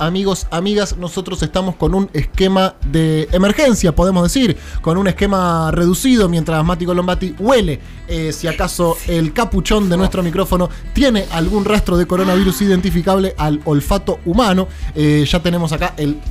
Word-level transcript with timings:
Amigos, 0.00 0.46
amigas, 0.52 0.96
nosotros 0.96 1.42
estamos 1.42 1.74
con 1.74 1.92
un 1.92 2.08
esquema 2.12 2.74
de 2.86 3.28
emergencia, 3.32 3.92
podemos 3.94 4.22
decir, 4.22 4.56
con 4.80 4.96
un 4.96 5.08
esquema 5.08 5.72
reducido 5.72 6.28
mientras 6.28 6.64
Mati 6.64 6.86
Colombati 6.86 7.34
huele 7.38 7.80
eh, 8.06 8.32
si 8.32 8.46
acaso 8.46 8.96
el 9.08 9.32
capuchón 9.32 9.88
de 9.90 9.96
nuestro 9.96 10.22
micrófono 10.22 10.70
tiene 10.94 11.26
algún 11.32 11.64
rastro 11.64 11.96
de 11.96 12.06
coronavirus 12.06 12.62
identificable 12.62 13.34
al 13.36 13.60
olfato 13.64 14.20
humano. 14.24 14.68
Eh, 14.94 15.26
ya 15.28 15.42
tenemos 15.42 15.72
acá 15.72 15.94
el 15.96 16.18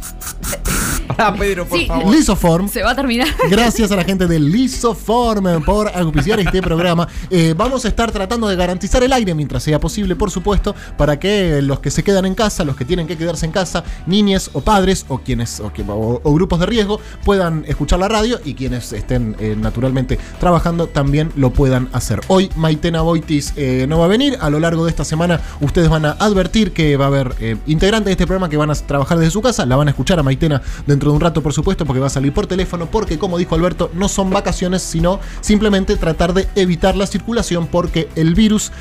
Ah, 1.17 1.33
Pedro, 1.33 1.65
por 1.65 1.79
Sí. 1.79 1.87
favor. 1.87 2.13
Lisoform. 2.13 2.67
Se 2.67 2.83
va 2.83 2.91
a 2.91 2.95
terminar. 2.95 3.27
Gracias 3.49 3.91
a 3.91 3.95
la 3.95 4.03
gente 4.03 4.27
de 4.27 4.39
Lisoform 4.39 5.63
por 5.63 5.87
auspiciar 5.87 6.39
este 6.41 6.61
programa. 6.61 7.07
Eh, 7.29 7.53
vamos 7.57 7.85
a 7.85 7.87
estar 7.87 8.11
tratando 8.11 8.47
de 8.47 8.55
garantizar 8.57 9.01
el 9.03 9.13
aire 9.13 9.33
mientras 9.33 9.63
sea 9.63 9.79
posible, 9.79 10.15
por 10.17 10.29
supuesto, 10.31 10.75
para 10.97 11.17
que 11.17 11.61
los 11.61 11.79
que 11.79 11.91
se 11.91 12.03
quedan 12.03 12.25
en 12.25 12.35
casa, 12.35 12.65
los 12.65 12.75
que 12.75 12.83
tienen 12.85 13.07
que 13.07 13.17
quedarse 13.17 13.45
en 13.45 13.51
casa, 13.53 13.56
niñes 14.05 14.49
o 14.53 14.61
padres 14.61 15.05
o 15.07 15.19
quienes 15.19 15.59
o, 15.59 16.33
grupos 16.33 16.59
de 16.59 16.65
riesgo 16.65 16.99
puedan 17.23 17.63
escuchar 17.67 17.99
la 17.99 18.07
radio 18.07 18.39
y 18.43 18.53
quienes 18.53 18.93
estén 18.93 19.35
eh, 19.39 19.55
naturalmente 19.57 20.19
trabajando 20.39 20.87
también 20.87 21.31
lo 21.35 21.51
puedan 21.51 21.89
hacer. 21.93 22.21
Hoy 22.27 22.49
Maitena 22.55 23.01
Boitis 23.01 23.53
eh, 23.55 23.85
no 23.87 23.99
va 23.99 24.05
a 24.05 24.07
venir. 24.07 24.37
A 24.41 24.49
lo 24.49 24.59
largo 24.59 24.85
de 24.85 24.91
esta 24.91 25.03
semana 25.03 25.41
ustedes 25.61 25.89
van 25.89 26.05
a 26.05 26.11
advertir 26.11 26.73
que 26.73 26.97
va 26.97 27.05
a 27.05 27.07
haber 27.07 27.35
eh, 27.39 27.57
integrantes 27.65 28.05
de 28.05 28.11
este 28.11 28.27
programa 28.27 28.49
que 28.49 28.57
van 28.57 28.69
a 28.69 28.75
trabajar 28.75 29.17
desde 29.17 29.31
su 29.31 29.41
casa. 29.41 29.65
La 29.65 29.75
van 29.75 29.87
a 29.87 29.91
escuchar 29.91 30.19
a 30.19 30.23
Maitena 30.23 30.61
dentro 30.85 31.11
de 31.11 31.15
un 31.15 31.21
rato, 31.21 31.41
por 31.41 31.53
supuesto, 31.53 31.85
porque 31.85 31.99
va 31.99 32.07
a 32.07 32.11
salir 32.11 32.33
por 32.33 32.47
teléfono. 32.47 32.87
Porque, 32.87 33.17
como 33.17 33.37
dijo 33.37 33.55
Alberto, 33.55 33.89
no 33.93 34.07
son 34.07 34.29
vacaciones, 34.29 34.81
sino 34.81 35.19
simplemente 35.41 35.95
tratar 35.95 36.33
de 36.33 36.47
evitar 36.55 36.95
la 36.95 37.07
circulación 37.07 37.67
porque 37.67 38.09
el 38.15 38.35
virus 38.35 38.71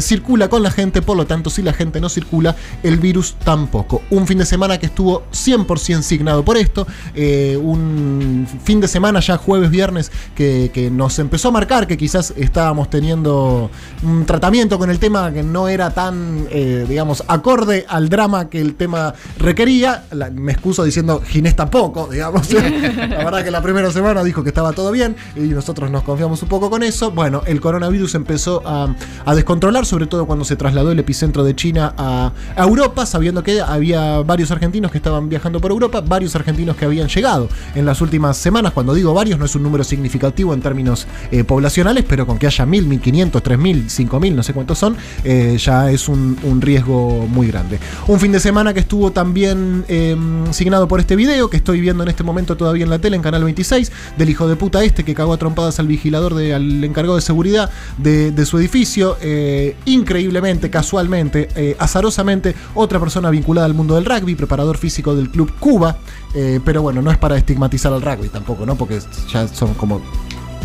circula 0.00 0.48
con 0.48 0.62
la 0.62 0.70
gente. 0.70 1.02
Por 1.02 1.16
lo 1.16 1.26
tanto, 1.26 1.50
si 1.50 1.62
la 1.62 1.72
gente 1.72 2.00
no 2.00 2.08
circula, 2.08 2.56
el 2.82 2.98
virus 2.98 3.34
tampoco. 3.44 4.02
Fin 4.26 4.38
de 4.38 4.46
semana 4.46 4.78
que 4.78 4.86
estuvo 4.86 5.24
100% 5.32 6.02
signado 6.02 6.44
por 6.44 6.56
esto. 6.56 6.86
eh, 7.14 7.58
un 7.60 8.46
fin 8.64 8.80
de 8.80 8.88
semana 8.88 9.20
ya 9.20 9.36
jueves, 9.36 9.70
viernes, 9.70 10.10
que, 10.34 10.90
nos 10.92 11.18
empezó 11.18 11.48
a 11.48 11.50
marcar 11.50 11.86
que 11.86 11.96
quizás 11.96 12.32
estábamos 12.36 12.90
teniendo 12.90 13.70
un 14.02 14.26
tratamiento 14.26 14.78
con 14.78 14.90
el 14.90 14.98
tema 14.98 15.32
que 15.32 15.42
no 15.42 15.68
era 15.68 15.90
tan, 15.90 16.46
eh, 16.50 16.84
digamos, 16.88 17.22
acorde 17.28 17.84
al 17.88 18.08
drama 18.08 18.48
que 18.48 18.60
el 18.60 18.74
tema 18.74 19.14
requería. 19.38 20.04
Me 20.32 20.52
excuso 20.52 20.84
diciendo 20.84 21.22
Ginés 21.24 21.56
tampoco, 21.56 22.08
digamos. 22.12 22.50
la 22.52 23.24
verdad 23.24 23.44
que 23.44 23.50
la 23.50 23.62
primera 23.62 23.90
semana 23.90 24.22
dijo 24.24 24.42
que 24.42 24.48
estaba 24.48 24.72
todo 24.72 24.90
bien 24.90 25.16
y 25.36 25.40
nosotros 25.40 25.90
nos 25.90 26.02
confiamos 26.02 26.42
un 26.42 26.48
poco 26.48 26.70
con 26.70 26.82
eso. 26.82 27.10
Bueno, 27.10 27.42
el 27.46 27.60
coronavirus 27.60 28.14
empezó 28.14 28.62
a, 28.64 28.94
descontrolar, 29.34 29.86
sobre 29.86 30.06
todo 30.06 30.26
cuando 30.26 30.44
se 30.44 30.56
trasladó 30.56 30.92
el 30.92 30.98
epicentro 30.98 31.44
de 31.44 31.54
China 31.54 31.94
a 31.96 32.32
Europa, 32.56 33.06
sabiendo 33.06 33.42
que 33.42 33.60
había 33.60 34.11
varios 34.20 34.50
argentinos 34.50 34.90
que 34.90 34.98
estaban 34.98 35.28
viajando 35.28 35.60
por 35.60 35.70
Europa, 35.70 36.00
varios 36.00 36.34
argentinos 36.34 36.76
que 36.76 36.84
habían 36.84 37.08
llegado 37.08 37.48
en 37.74 37.86
las 37.86 38.00
últimas 38.00 38.36
semanas. 38.36 38.72
Cuando 38.72 38.94
digo 38.94 39.14
varios, 39.14 39.38
no 39.38 39.44
es 39.44 39.54
un 39.54 39.62
número 39.62 39.84
significativo 39.84 40.54
en 40.54 40.60
términos 40.60 41.06
eh, 41.30 41.44
poblacionales, 41.44 42.04
pero 42.06 42.26
con 42.26 42.38
que 42.38 42.46
haya 42.46 42.66
mil, 42.66 42.86
mil 42.86 43.00
quinientos, 43.00 43.42
tres 43.42 43.58
mil, 43.58 43.88
cinco 43.88 44.20
mil, 44.20 44.34
no 44.34 44.42
sé 44.42 44.52
cuántos 44.52 44.78
son, 44.78 44.96
eh, 45.24 45.56
ya 45.58 45.90
es 45.90 46.08
un, 46.08 46.36
riesgo 46.60 47.26
muy 47.26 47.48
grande. 47.48 47.78
Un 48.06 48.20
fin 48.20 48.30
de 48.30 48.38
semana 48.38 48.72
que 48.72 48.80
estuvo 48.80 49.10
también 49.10 49.84
eh, 49.88 50.16
signado 50.50 50.86
por 50.86 51.00
este 51.00 51.16
video 51.16 51.50
que 51.50 51.56
estoy 51.56 51.80
viendo 51.80 52.02
en 52.02 52.08
este 52.08 52.22
momento 52.22 52.56
todavía 52.56 52.84
en 52.84 52.90
la 52.90 52.98
tele, 52.98 53.16
en 53.16 53.22
Canal 53.22 53.42
26, 53.42 53.90
del 54.16 54.30
hijo 54.30 54.46
de 54.46 54.56
puta 54.56 54.84
este 54.84 55.04
que 55.04 55.14
cagó 55.14 55.32
a 55.32 55.38
trompadas 55.38 55.78
al 55.80 55.86
vigilador, 55.86 56.34
de, 56.34 56.54
al 56.54 56.84
encargado 56.84 57.16
de 57.16 57.22
seguridad 57.22 57.70
de, 57.98 58.30
de 58.30 58.46
su 58.46 58.58
edificio. 58.58 59.16
Eh, 59.20 59.76
increíblemente, 59.86 60.70
casualmente, 60.70 61.76
azarosamente, 61.78 62.54
otra 62.74 63.00
persona 63.00 63.30
vinculada 63.30 63.66
al 63.66 63.74
mundo 63.74 63.94
del 63.94 64.01
rugby, 64.04 64.34
preparador 64.34 64.76
físico 64.78 65.14
del 65.14 65.30
club 65.30 65.50
Cuba. 65.58 65.96
Eh, 66.34 66.60
pero 66.64 66.82
bueno, 66.82 67.02
no 67.02 67.10
es 67.10 67.18
para 67.18 67.36
estigmatizar 67.36 67.92
al 67.92 68.02
rugby 68.02 68.28
tampoco, 68.28 68.64
¿no? 68.64 68.76
Porque 68.76 69.00
ya 69.32 69.46
son 69.48 69.74
como 69.74 70.00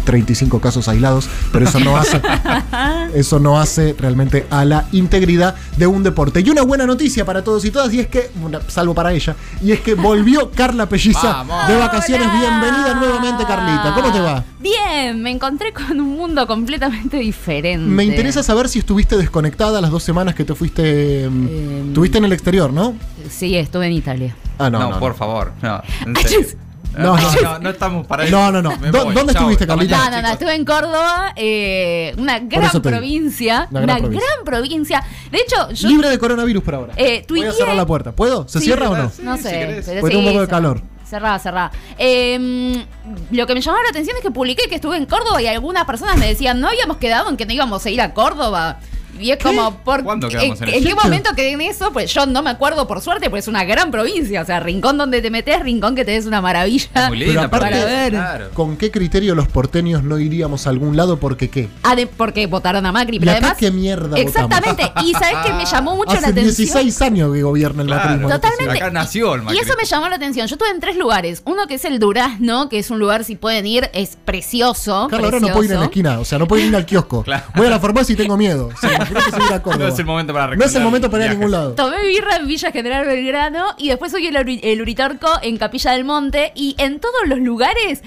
35 0.08 0.62
casos 0.62 0.88
aislados, 0.88 1.30
pero 1.52 1.66
eso 1.68 1.80
no 1.82 1.98
hace 1.98 2.22
eso 3.14 3.40
no 3.40 3.60
hace 3.60 3.94
realmente 4.00 4.48
a 4.50 4.64
la 4.64 4.86
integridad 4.94 5.56
de 5.78 5.86
un 5.86 6.02
deporte. 6.02 6.40
Y 6.40 6.50
una 6.50 6.62
buena 6.62 6.86
noticia 6.86 7.26
para 7.26 7.44
todos 7.44 7.66
y 7.66 7.72
todas, 7.72 7.94
y 7.94 8.00
es 8.00 8.08
que, 8.08 8.32
salvo 8.70 8.94
para 8.96 9.12
ella, 9.12 9.36
y 9.62 9.74
es 9.74 9.82
que 9.82 9.96
volvió 9.96 10.50
Carla 10.52 10.88
Pelliza 10.88 11.44
Vamos. 11.44 11.68
de 11.68 11.76
vacaciones. 11.76 12.28
Hola. 12.28 12.40
Bienvenida 12.40 12.94
nuevamente, 12.94 13.44
Carlita. 13.46 13.94
¿Cómo 13.94 14.12
te 14.14 14.20
va? 14.22 14.44
Bien, 14.60 15.22
me 15.22 15.32
encontré 15.32 15.74
con 15.74 16.00
un 16.00 16.16
mundo 16.16 16.48
completamente 16.48 17.18
diferente. 17.18 17.86
Me 17.86 18.06
interesa 18.06 18.42
saber 18.44 18.70
si 18.70 18.80
estuviste 18.80 19.18
desconectada 19.18 19.82
las 19.82 19.92
dos 19.92 20.04
semanas 20.04 20.36
que 20.36 20.46
te 20.46 20.56
fuiste. 20.56 21.28
mm, 21.30 21.48
Em. 21.48 21.88
Estuviste 21.90 22.18
en 22.18 22.26
el 22.26 22.32
exterior, 22.34 22.72
¿no? 22.72 22.96
Sí, 23.30 23.56
estuve 23.58 23.88
en 23.88 23.92
Italia. 23.94 24.36
Ah, 24.58 24.70
no. 24.70 24.80
No, 24.80 24.90
no, 24.92 25.00
por 25.00 25.12
no. 25.12 25.18
favor. 25.18 25.52
No, 25.62 25.82
en 26.06 26.16
serio. 26.22 26.48
No, 26.98 27.16
No, 27.16 27.32
no. 27.32 27.42
no, 27.42 27.60
no 27.60 27.70
estamos 27.70 28.08
para 28.08 28.26
No, 28.30 28.52
no, 28.52 28.62
no. 28.62 28.78
Me 28.78 28.90
¿Dó- 28.92 29.06
voy. 29.06 29.14
dónde 29.14 29.34
Chao, 29.34 29.42
estuviste, 29.44 29.68
Carlita? 29.68 29.98
No, 29.98 30.10
no, 30.18 30.22
no, 30.22 30.34
estuve 30.34 30.56
en 30.56 30.66
Córdoba, 30.66 31.34
eh, 31.36 32.14
una 32.18 32.40
gran 32.40 32.64
eso 32.66 32.82
provincia. 32.82 33.68
Una 33.72 33.82
Una, 33.82 33.98
gran 34.00 34.12
gran, 34.12 34.22
provincia. 34.46 35.04
De 35.32 35.38
hecho, 35.40 35.72
yo. 35.72 35.88
Libre 35.90 36.10
de 36.10 36.18
coronavirus 36.20 36.64
por 36.64 36.76
ahora. 36.76 36.94
Eh, 36.98 37.26
Voy 37.30 37.44
a 37.44 37.52
cerrar 37.52 37.76
la 37.76 37.86
puerta. 37.86 38.12
¿Puedo? 38.12 38.48
¿Se 38.48 38.60
Sí, 38.60 38.66
cierra 38.66 38.90
o 38.90 38.96
no? 38.98 39.10
Sí, 39.10 39.22
No 39.24 39.38
si 39.38 39.44
sé. 39.44 39.50
querés. 39.52 39.86
pero 39.86 40.08
tengo 40.08 40.20
un 40.20 40.26
sí, 40.26 40.30
poco 40.32 40.42
de 40.42 40.48
calor. 40.48 40.82
Cerrá, 41.08 41.40
cerrá. 41.40 41.72
Eh, 41.98 42.86
lo 43.32 43.48
que 43.48 43.54
me 43.54 43.62
llamó 43.62 43.78
la 43.82 43.90
atención 43.90 44.18
es 44.18 44.22
que 44.24 44.32
publiqué 44.32 44.68
que 44.68 44.76
estuve 44.76 44.98
en 44.98 45.06
Córdoba 45.06 45.42
y 45.42 45.48
algunas 45.48 45.86
personas 45.86 46.18
me 46.18 46.28
decían, 46.28 46.60
no 46.60 46.68
habíamos 46.68 46.98
quedado 46.98 47.30
en 47.30 47.38
que 47.38 47.46
no 47.46 47.54
íbamos 47.54 47.86
a 47.86 47.90
ir 47.90 48.02
a 48.02 48.14
Córdoba. 48.14 48.80
Y 49.20 49.32
es 49.32 49.38
como, 49.44 49.78
¿por 49.84 50.04
¿Cuándo 50.04 50.28
quedamos 50.30 50.62
en 50.62 50.70
¿en, 50.70 50.76
eso? 50.76 50.88
qué 50.88 50.96
momento 50.96 51.32
quedé 51.36 51.52
en 51.52 51.62
eso? 51.62 51.92
Pues 51.92 52.14
yo 52.14 52.26
no 52.26 52.42
me 52.44 52.50
acuerdo, 52.50 52.88
por 52.88 53.02
suerte, 53.02 53.30
porque 53.30 53.40
es 53.40 53.48
una 53.48 53.64
gran 53.66 53.92
provincia. 53.92 54.42
O 54.42 54.46
sea, 54.46 54.60
rincón 54.60 54.98
donde 54.98 55.22
te 55.22 55.30
metes, 55.30 55.60
rincón 55.62 55.96
que 55.96 56.06
te 56.06 56.12
des 56.12 56.26
una 56.26 56.42
maravilla. 56.42 57.08
Muy 57.10 57.20
Pero 57.20 57.32
linda, 57.32 57.44
aparte- 57.46 57.66
para 57.72 57.86
ver. 57.86 58.10
Claro. 58.12 58.50
¿Con 58.54 58.78
qué 58.78 58.92
criterio 58.92 59.36
los 59.36 59.48
porteños 59.48 60.04
no 60.04 60.18
iríamos 60.20 60.68
a 60.68 60.70
algún 60.70 60.96
lado? 60.98 61.18
Porque 61.20 61.50
qué? 61.50 61.70
Ade- 61.84 62.08
porque 62.08 62.48
votaron 62.48 62.86
a 62.86 62.92
Macri, 62.92 63.18
¿Y 63.18 63.20
pero 63.20 63.32
acá 63.32 63.40
además. 63.40 63.58
qué 63.58 63.72
mierda 63.72 64.18
Exactamente. 64.18 64.92
Y 65.04 65.14
sabes 65.14 65.38
que 65.46 65.54
me 65.54 65.66
llamó 65.72 65.96
mucho 65.96 66.14
la 66.14 66.20
Hace 66.20 66.30
atención. 66.32 66.56
16 66.56 67.02
años 67.02 67.34
que 67.34 67.44
gobierna 67.44 67.82
el 67.84 67.88
Claro. 67.88 68.04
macrismo. 68.10 68.30
Totalmente. 68.30 68.78
Acá 68.78 68.92
nació 68.92 69.36
el 69.36 69.42
Y 69.42 69.46
Macri. 69.46 69.60
eso 69.60 69.74
me 69.80 69.86
llamó 69.86 70.10
la 70.10 70.16
atención. 70.16 70.48
Yo 70.48 70.56
estuve 70.56 70.70
en 70.70 70.80
tres 70.80 70.96
lugares. 70.98 71.42
Uno 71.46 71.68
que 71.68 71.76
es 71.76 71.86
el 71.86 72.00
Durazno, 72.00 72.70
que 72.70 72.80
es 72.80 72.90
un 72.92 73.00
lugar, 73.00 73.24
si 73.24 73.36
pueden 73.36 73.66
ir, 73.66 73.90
es 73.94 74.18
precioso. 74.24 75.08
Carla, 75.10 75.26
ahora 75.28 75.40
no 75.40 75.48
puedo 75.50 75.64
ir 75.64 75.72
en 75.72 75.80
la 75.80 75.86
esquina, 75.86 76.20
o 76.20 76.26
sea, 76.26 76.38
no 76.40 76.48
puedo 76.48 76.64
ir 76.64 76.76
al 76.76 76.86
kiosco. 76.86 77.24
Claro. 77.28 77.44
Voy 77.56 77.68
a 77.68 77.70
la 77.70 77.80
farmacia 77.80 78.14
y 78.14 78.16
tengo 78.16 78.38
miedo. 78.38 78.70
O 78.74 78.78
a 79.54 79.62
Córdoba. 79.62 79.78
No 79.88 79.94
es 79.94 80.00
el 80.00 80.06
momento 80.06 80.34
para 80.34 80.56
No 80.56 80.66
es 80.66 80.76
el 80.76 80.84
momento 80.84 81.10
para 81.10 81.26
ir 81.26 81.32
a 81.32 81.34
ningún 81.34 81.52
lado. 81.52 81.74
Tomé 81.74 82.06
birra 82.06 82.38
en 82.38 82.48
Villa 82.48 82.72
General 82.72 83.06
Belgrano 83.06 83.76
y 83.78 83.90
después 83.90 84.12
soy 84.12 84.28
el, 84.28 84.36
el 84.36 84.82
Uritorco 84.82 85.28
en 85.42 85.58
Capilla 85.58 85.92
del 85.92 86.04
Monte. 86.04 86.52
Y 86.56 86.76
en 86.78 87.00
todos 87.00 87.28
los 87.28 87.40
lugares, 87.40 88.02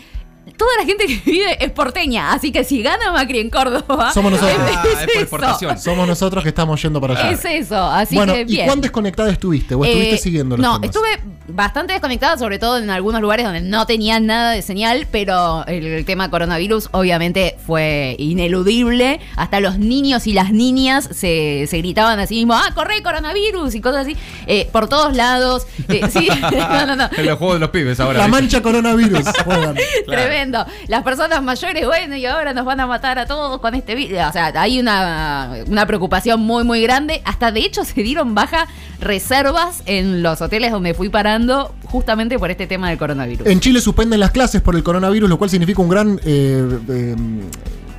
toda 0.56 0.70
la 0.78 0.84
gente 0.84 1.06
que 1.06 1.20
vive 1.30 1.64
es 1.64 1.70
porteña. 1.72 2.32
Así 2.32 2.52
que 2.52 2.64
si 2.64 2.82
gana 2.82 3.12
Macri 3.12 3.40
en 3.40 3.50
Córdoba, 3.50 4.12
Somos 4.12 4.32
nosotros. 4.40 4.56
Ah, 4.60 4.82
es 4.86 5.06
por 5.12 5.22
exportación. 5.22 5.78
Somos 5.78 6.06
nosotros 6.08 6.42
que 6.42 6.48
estamos 6.50 6.80
yendo 6.82 7.00
para 7.00 7.14
allá. 7.18 7.30
Es 7.30 7.44
eso. 7.44 7.76
Así 7.82 8.14
bueno, 8.14 8.32
que 8.34 8.40
¿y 8.42 8.44
bien. 8.44 8.66
cuán 8.66 8.80
desconectada 8.80 9.30
estuviste? 9.30 9.74
¿O 9.74 9.84
estuviste 9.84 10.14
Eh, 10.14 10.18
siguiendo 10.18 10.56
los 10.56 10.64
No, 10.64 10.80
temas? 10.80 10.94
estuve 10.96 11.20
bastante 11.48 11.92
desconectada, 11.92 12.38
sobre 12.38 12.58
todo 12.58 12.78
en 12.78 12.90
algunos 12.90 13.20
lugares 13.20 13.44
donde 13.44 13.60
no 13.60 13.84
tenían 13.86 14.26
nada 14.26 14.52
de 14.52 14.62
señal, 14.62 15.06
pero 15.10 15.64
el, 15.66 15.84
el 15.86 16.04
tema 16.04 16.30
coronavirus 16.30 16.88
obviamente 16.92 17.56
fue 17.66 18.14
ineludible. 18.18 19.20
Hasta 19.36 19.60
los 19.60 19.78
niños 19.78 20.26
y 20.26 20.32
las 20.32 20.52
niñas 20.52 21.08
se, 21.12 21.66
se 21.68 21.78
gritaban 21.78 22.18
así 22.18 22.34
mismo, 22.36 22.54
ah, 22.54 22.70
corre 22.74 23.02
coronavirus 23.02 23.74
y 23.74 23.80
cosas 23.80 24.02
así, 24.06 24.16
eh, 24.46 24.68
por 24.72 24.88
todos 24.88 25.16
lados. 25.16 25.66
Eh, 25.88 26.02
sí, 26.10 26.28
no, 26.52 26.86
no, 26.86 26.96
no. 26.96 27.08
En 27.16 27.26
los 27.26 27.38
juegos 27.38 27.56
de 27.56 27.60
los 27.60 27.70
pibes 27.70 27.98
ahora. 28.00 28.18
La 28.18 28.28
mancha 28.28 28.62
coronavirus. 28.62 29.24
juegan. 29.44 29.76
Las 30.88 31.02
personas 31.02 31.42
mayores, 31.42 31.86
bueno, 31.86 32.16
y 32.16 32.26
ahora 32.26 32.52
nos 32.54 32.64
van 32.64 32.80
a 32.80 32.86
matar 32.86 33.18
a 33.18 33.26
todos 33.26 33.60
con 33.60 33.74
este 33.74 33.94
video. 33.94 34.28
O 34.28 34.32
sea, 34.32 34.52
hay 34.56 34.80
una, 34.80 35.50
una 35.66 35.86
preocupación 35.86 36.40
muy, 36.40 36.64
muy 36.64 36.82
grande. 36.82 37.22
Hasta 37.24 37.52
de 37.52 37.60
hecho 37.60 37.84
se 37.84 38.02
dieron 38.02 38.34
baja 38.34 38.66
reservas 39.00 39.82
en 39.86 40.22
los 40.22 40.40
hoteles 40.40 40.72
donde 40.72 40.94
fui 40.94 41.08
parando 41.08 41.74
justamente 41.84 42.38
por 42.38 42.50
este 42.50 42.66
tema 42.66 42.88
del 42.88 42.98
coronavirus. 42.98 43.46
En 43.46 43.60
Chile 43.60 43.80
suspenden 43.80 44.20
las 44.20 44.30
clases 44.30 44.60
por 44.62 44.76
el 44.76 44.82
coronavirus, 44.82 45.28
lo 45.28 45.38
cual 45.38 45.50
significa 45.50 45.82
un 45.82 45.88
gran. 45.88 46.20
eh, 46.24 46.78
eh, 46.88 47.16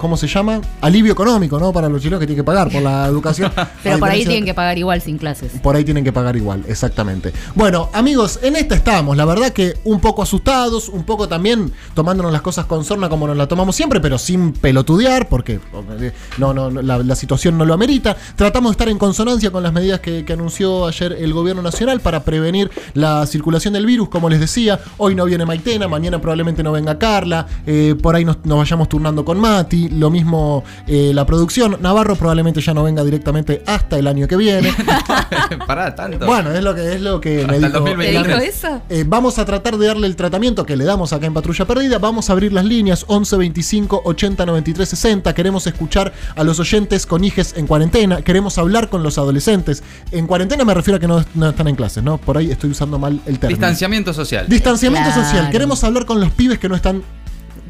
¿Cómo 0.01 0.18
se 0.18 0.25
llama? 0.25 0.62
Alivio 0.81 1.13
económico, 1.13 1.59
¿no? 1.59 1.71
Para 1.71 1.88
los 1.88 2.01
chilenos 2.01 2.19
que 2.19 2.25
tienen 2.25 2.44
que 2.44 2.44
pagar 2.44 2.71
por 2.71 2.81
la 2.81 3.06
educación. 3.12 3.51
Pero 3.83 4.00
por 4.00 4.09
ahí 4.09 4.25
tienen 4.25 4.45
que 4.45 4.56
pagar 4.56 4.75
igual 4.80 5.00
sin 5.00 5.19
clases. 5.19 5.51
Por 5.62 5.75
ahí 5.75 5.83
tienen 5.86 6.03
que 6.03 6.12
pagar 6.12 6.36
igual, 6.36 6.63
exactamente. 6.68 7.31
Bueno, 7.53 7.88
amigos, 7.94 8.39
en 8.42 8.56
esta 8.56 8.74
estamos. 8.74 9.15
La 9.15 9.25
verdad 9.25 9.51
que 9.51 9.77
un 9.83 10.00
poco 10.00 10.24
asustados, 10.24 10.89
un 10.89 11.03
poco 11.03 11.27
también 11.27 11.71
tomándonos 11.94 12.31
las 12.31 12.42
cosas 12.42 12.65
con 12.65 12.83
sorna 12.83 13.09
como 13.09 13.27
nos 13.27 13.38
la 13.38 13.48
tomamos 13.48 13.75
siempre, 13.75 14.00
pero 14.00 14.18
sin 14.18 14.53
pelotudear, 14.53 15.30
porque 15.30 15.59
eh, 16.00 16.12
no, 16.39 16.51
no, 16.51 16.71
no, 16.71 16.81
la, 16.81 16.97
la 16.97 17.15
situación 17.15 17.59
no 17.59 17.65
lo 17.65 17.75
amerita. 17.75 18.18
Tratamos 18.36 18.71
de 18.71 18.74
estar 18.74 18.89
en 18.89 18.97
consonancia 18.97 19.51
con 19.51 19.62
las 19.62 19.71
medidas 19.71 20.00
que, 20.00 20.25
que 20.25 20.33
anunció 20.33 20.88
ayer 20.88 21.13
el 21.13 21.31
gobierno 21.31 21.62
nacional 21.62 22.00
para 22.00 22.24
prevenir 22.24 22.71
la 22.95 23.27
circulación 23.27 23.75
del 23.75 23.86
virus, 23.86 24.09
como 24.09 24.30
les 24.30 24.39
decía. 24.39 24.80
Hoy 24.97 25.13
no 25.13 25.25
viene 25.25 25.45
Maitena, 25.45 25.88
mañana 25.88 26.19
probablemente 26.19 26.63
no 26.63 26.71
venga 26.71 26.97
Carla, 26.97 27.45
eh, 27.68 27.94
por 28.01 28.15
ahí 28.15 28.25
nos, 28.25 28.38
nos 28.45 28.57
vayamos 28.57 28.89
turnando 28.89 29.24
con 29.24 29.39
Mati. 29.39 29.90
Lo 29.91 30.09
mismo 30.09 30.63
eh, 30.88 31.11
la 31.13 31.25
producción. 31.25 31.77
Navarro 31.81 32.15
probablemente 32.15 32.61
ya 32.61 32.73
no 32.73 32.83
venga 32.83 33.03
directamente 33.03 33.63
hasta 33.65 33.97
el 33.97 34.07
año 34.07 34.27
que 34.27 34.35
viene. 34.38 34.73
Pará, 35.67 35.95
tanto. 35.95 36.25
bueno, 36.25 36.51
es 36.51 36.63
lo 36.63 36.73
que, 36.75 36.93
es 36.95 37.01
lo 37.01 37.19
que 37.21 37.45
me 37.47 37.53
Hasta 37.53 37.55
el 37.55 37.61
dijo. 37.61 37.79
2023. 37.79 38.23
¿Te 38.23 38.27
dijo 38.29 38.39
eso? 38.41 38.81
Eh, 38.89 39.03
vamos 39.07 39.39
a 39.39 39.45
tratar 39.45 39.77
de 39.77 39.88
darle 39.88 40.07
el 40.07 40.15
tratamiento 40.15 40.65
que 40.65 40.75
le 40.75 40.85
damos 40.85 41.13
acá 41.13 41.25
en 41.25 41.33
Patrulla 41.33 41.65
Perdida. 41.65 41.97
Vamos 41.99 42.29
a 42.29 42.33
abrir 42.33 42.53
las 42.53 42.65
líneas 42.65 43.05
11 43.07 43.38
25 43.38 44.01
80 44.05 44.45
93 44.45 44.89
60. 44.89 45.33
Queremos 45.33 45.67
escuchar 45.67 46.11
a 46.35 46.44
los 46.44 46.59
oyentes 46.59 47.05
con 47.05 47.23
hijes 47.23 47.53
en 47.57 47.67
cuarentena. 47.67 48.21
Queremos 48.21 48.57
hablar 48.57 48.89
con 48.89 49.03
los 49.03 49.17
adolescentes. 49.17 49.83
En 50.11 50.27
cuarentena 50.27 50.63
me 50.65 50.73
refiero 50.73 50.97
a 50.97 50.99
que 50.99 51.07
no, 51.07 51.23
no 51.35 51.49
están 51.49 51.67
en 51.67 51.75
clases, 51.75 52.03
¿no? 52.03 52.17
Por 52.17 52.37
ahí 52.37 52.51
estoy 52.51 52.71
usando 52.71 52.97
mal 52.99 53.13
el 53.25 53.39
término. 53.39 53.49
Distanciamiento 53.59 54.13
social. 54.13 54.45
Distanciamiento 54.47 55.09
Claro. 55.11 55.23
social. 55.25 55.49
Queremos 55.51 55.83
hablar 55.83 56.05
con 56.05 56.19
los 56.19 56.31
pibes 56.31 56.59
que 56.59 56.69
no 56.69 56.75
están 56.75 57.03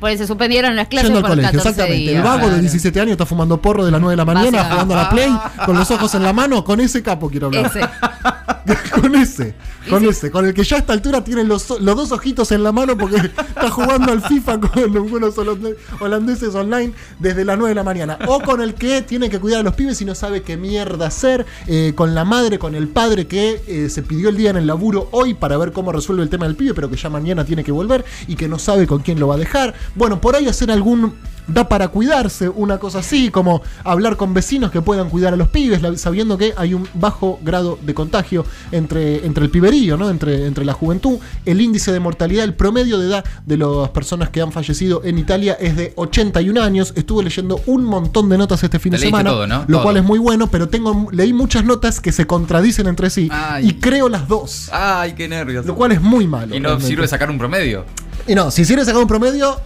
Pues 0.02 0.18
se 0.20 0.28
suspendieron 0.28 0.76
las 0.76 0.88
clases 0.90 1.10
yendo 1.12 1.20
al 1.26 1.32
colegio. 1.32 1.52
14 1.52 1.70
Exactamente. 1.70 1.98
días. 2.12 2.16
El 2.18 2.22
vago 2.24 2.38
de 2.40 2.46
Claro. 2.48 2.62
17 2.62 3.00
años 3.00 3.12
está 3.14 3.26
fumando 3.26 3.62
porro 3.62 3.86
de 3.86 3.92
las 3.92 4.02
9 4.02 4.12
de 4.14 4.18
la 4.18 4.26
mañana, 4.26 4.66
jugando 4.66 4.94
a 4.96 5.04
la 5.04 5.10
Play, 5.10 5.32
con 5.66 5.78
los 5.78 5.90
ojos 5.92 6.14
en 6.16 6.24
la 6.24 6.34
mano. 6.34 6.64
Con 6.66 6.82
ese 6.82 7.02
capo 7.02 7.30
quiero 7.30 7.46
hablar. 7.48 7.68
Ese. 7.68 7.82
con 9.02 9.16
ese, 9.16 9.56
con 9.90 10.06
ese, 10.06 10.30
con 10.30 10.46
el 10.46 10.54
que 10.54 10.64
ya 10.64 10.76
a 10.76 10.80
esta 10.80 10.94
altura 10.94 11.24
tiene 11.24 11.44
los, 11.44 11.68
los 11.82 11.96
dos 11.96 12.12
ojitos 12.12 12.52
en 12.52 12.64
la 12.64 12.72
mano 12.72 12.96
porque 12.98 13.16
está 13.18 13.70
jugando 13.72 14.12
al 14.12 14.22
FIFA 14.22 14.60
con 14.60 14.98
unos 14.98 15.36
holande- 15.38 15.76
holandeses 16.00 16.54
online 16.54 16.94
desde 17.20 17.44
las 17.46 17.58
9 17.58 17.70
de 17.70 17.76
la 17.76 17.84
mañana. 17.84 18.20
O 18.28 18.40
con 18.42 18.62
el 18.62 18.76
que 18.76 19.02
tiene 19.02 19.30
que 19.30 19.40
cuidar 19.40 19.62
a 19.62 19.64
los 19.64 19.74
pibes 19.74 20.00
y 20.02 20.06
no 20.06 20.14
sabe 20.16 20.42
qué 20.44 20.58
mierda 20.58 21.08
hacer. 21.08 21.46
eh, 21.68 21.94
con 21.96 22.14
la 22.16 22.24
madre, 22.26 22.60
con 22.60 22.76
el 22.76 22.88
padre 22.88 23.28
que 23.28 23.62
eh, 23.68 23.90
se 23.90 24.02
pidió 24.04 24.30
el 24.30 24.38
día 24.38 24.50
en 24.52 24.58
el 24.58 24.68
laburo 24.68 25.08
hoy 25.12 25.34
para 25.34 25.58
ver 25.58 25.72
cómo 25.72 25.92
resuelve 25.92 26.24
el 26.24 26.30
tema 26.30 26.46
del 26.46 26.56
pibe, 26.56 26.74
pero 26.74 26.90
que 26.90 26.96
ya 26.98 27.10
mañana 27.10 27.44
tiene 27.46 27.64
que 27.64 27.72
volver 27.72 28.04
y 28.28 28.36
que 28.36 28.48
no 28.48 28.60
sabe 28.60 28.86
con 28.88 29.00
quién 29.00 29.20
lo 29.20 29.28
va 29.28 29.36
a 29.36 29.38
dejar. 29.38 29.74
Bueno, 29.96 30.20
por 30.22 30.36
ahí 30.36 30.48
hacer 30.48 30.72
algún 30.72 31.14
da 31.48 31.68
para 31.68 31.90
cuidarse, 31.90 32.48
una 32.48 32.78
cosa 32.78 33.00
así, 33.00 33.30
como 33.30 33.62
hablar 33.84 34.16
con 34.16 34.34
vecinos 34.34 34.72
que 34.72 34.82
puedan 34.82 35.10
cuidar 35.10 35.34
a 35.34 35.38
los 35.38 35.50
pibes, 35.50 35.82
sabiendo 36.00 36.38
que 36.38 36.54
hay 36.56 36.74
un 36.74 36.88
bajo 36.94 37.40
grado 37.44 37.78
de 37.82 37.94
contagio 37.94 38.46
entre, 38.72 39.26
entre 39.26 39.44
el 39.46 39.50
piberío, 39.50 39.98
¿no? 39.98 40.10
entre, 40.10 40.46
entre 40.46 40.64
la 40.64 40.72
juventud. 40.74 41.18
El 41.46 41.60
índice 41.60 41.92
de 41.92 42.00
mortalidad, 42.00 42.46
el 42.46 42.54
promedio 42.54 42.98
de 43.00 43.08
edad 43.08 43.26
de 43.46 43.58
las 43.58 43.90
personas 43.90 44.30
que 44.30 44.42
han 44.42 44.52
fallecido 44.54 45.02
en 45.04 45.18
Italia 45.18 45.58
es 45.60 45.76
de 45.76 45.92
81 45.98 46.62
años. 46.62 46.94
Estuve 46.96 47.24
leyendo 47.24 47.60
un 47.66 47.84
montón 47.84 48.30
de 48.30 48.38
notas 48.38 48.64
este 48.64 48.80
fin 48.80 48.92
Te 48.92 48.98
de 49.00 49.06
semana, 49.06 49.30
todo, 49.32 49.48
¿no? 49.48 49.60
lo 49.62 49.66
Todo. 49.68 49.84
cual 49.84 49.98
es 49.98 50.04
muy 50.04 50.20
bueno, 50.20 50.50
pero 50.50 50.70
tengo 50.70 51.10
leí 51.12 51.34
muchas 51.34 51.66
notas 51.66 52.00
que 52.00 52.12
se 52.14 52.26
contradicen 52.28 52.88
entre 52.88 53.10
sí 53.10 53.28
Ay. 53.32 53.70
y 53.70 53.74
creo 53.74 54.08
las 54.08 54.28
dos. 54.28 54.70
Ay, 54.72 55.14
qué 55.14 55.28
nervios. 55.28 55.66
Lo 55.66 55.76
cual 55.76 55.92
es 55.92 56.02
muy 56.02 56.28
malo. 56.28 56.56
y 56.56 56.60
no 56.60 56.70
realmente. 56.70 56.88
sirve 56.88 57.08
sacar 57.08 57.30
un 57.30 57.38
promedio. 57.40 57.84
Y 58.28 58.36
no, 58.36 58.52
si 58.52 58.64
sirve 58.64 58.86
sacar 58.86 59.02
un 59.02 59.08
promedio, 59.08 59.60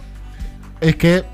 es 0.80 0.96
que 0.96 1.24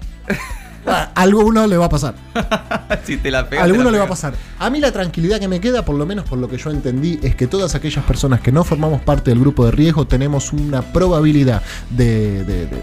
a 0.87 1.11
alguno 1.15 1.67
le 1.67 1.77
va 1.77 1.87
a 1.87 1.89
pasar. 1.89 2.15
si 3.05 3.17
te 3.17 3.31
la 3.31 3.41
alguno 3.61 3.85
te 3.85 3.85
la 3.85 3.91
le 3.93 3.99
va 3.99 4.05
a 4.05 4.09
pasar. 4.09 4.35
A 4.59 4.69
mí 4.71 4.81
la 4.81 4.91
tranquilidad 4.93 5.39
que 5.39 5.47
me 5.49 5.61
queda, 5.61 5.85
por 5.85 5.95
lo 5.97 6.07
menos 6.07 6.25
por 6.29 6.39
lo 6.39 6.49
que 6.49 6.57
yo 6.59 6.71
entendí, 6.71 7.21
es 7.23 7.37
que 7.37 7.47
todas 7.47 7.75
aquellas 7.75 8.05
personas 8.05 8.41
que 8.41 8.51
no 8.53 8.65
formamos 8.65 9.01
parte 9.03 9.31
del 9.31 9.39
grupo 9.41 9.65
de 9.65 9.71
riesgo 9.73 10.07
tenemos 10.07 10.53
una 10.53 10.83
probabilidad 10.83 11.63
de, 11.91 12.45
de- 12.45 12.67
de- 12.67 12.83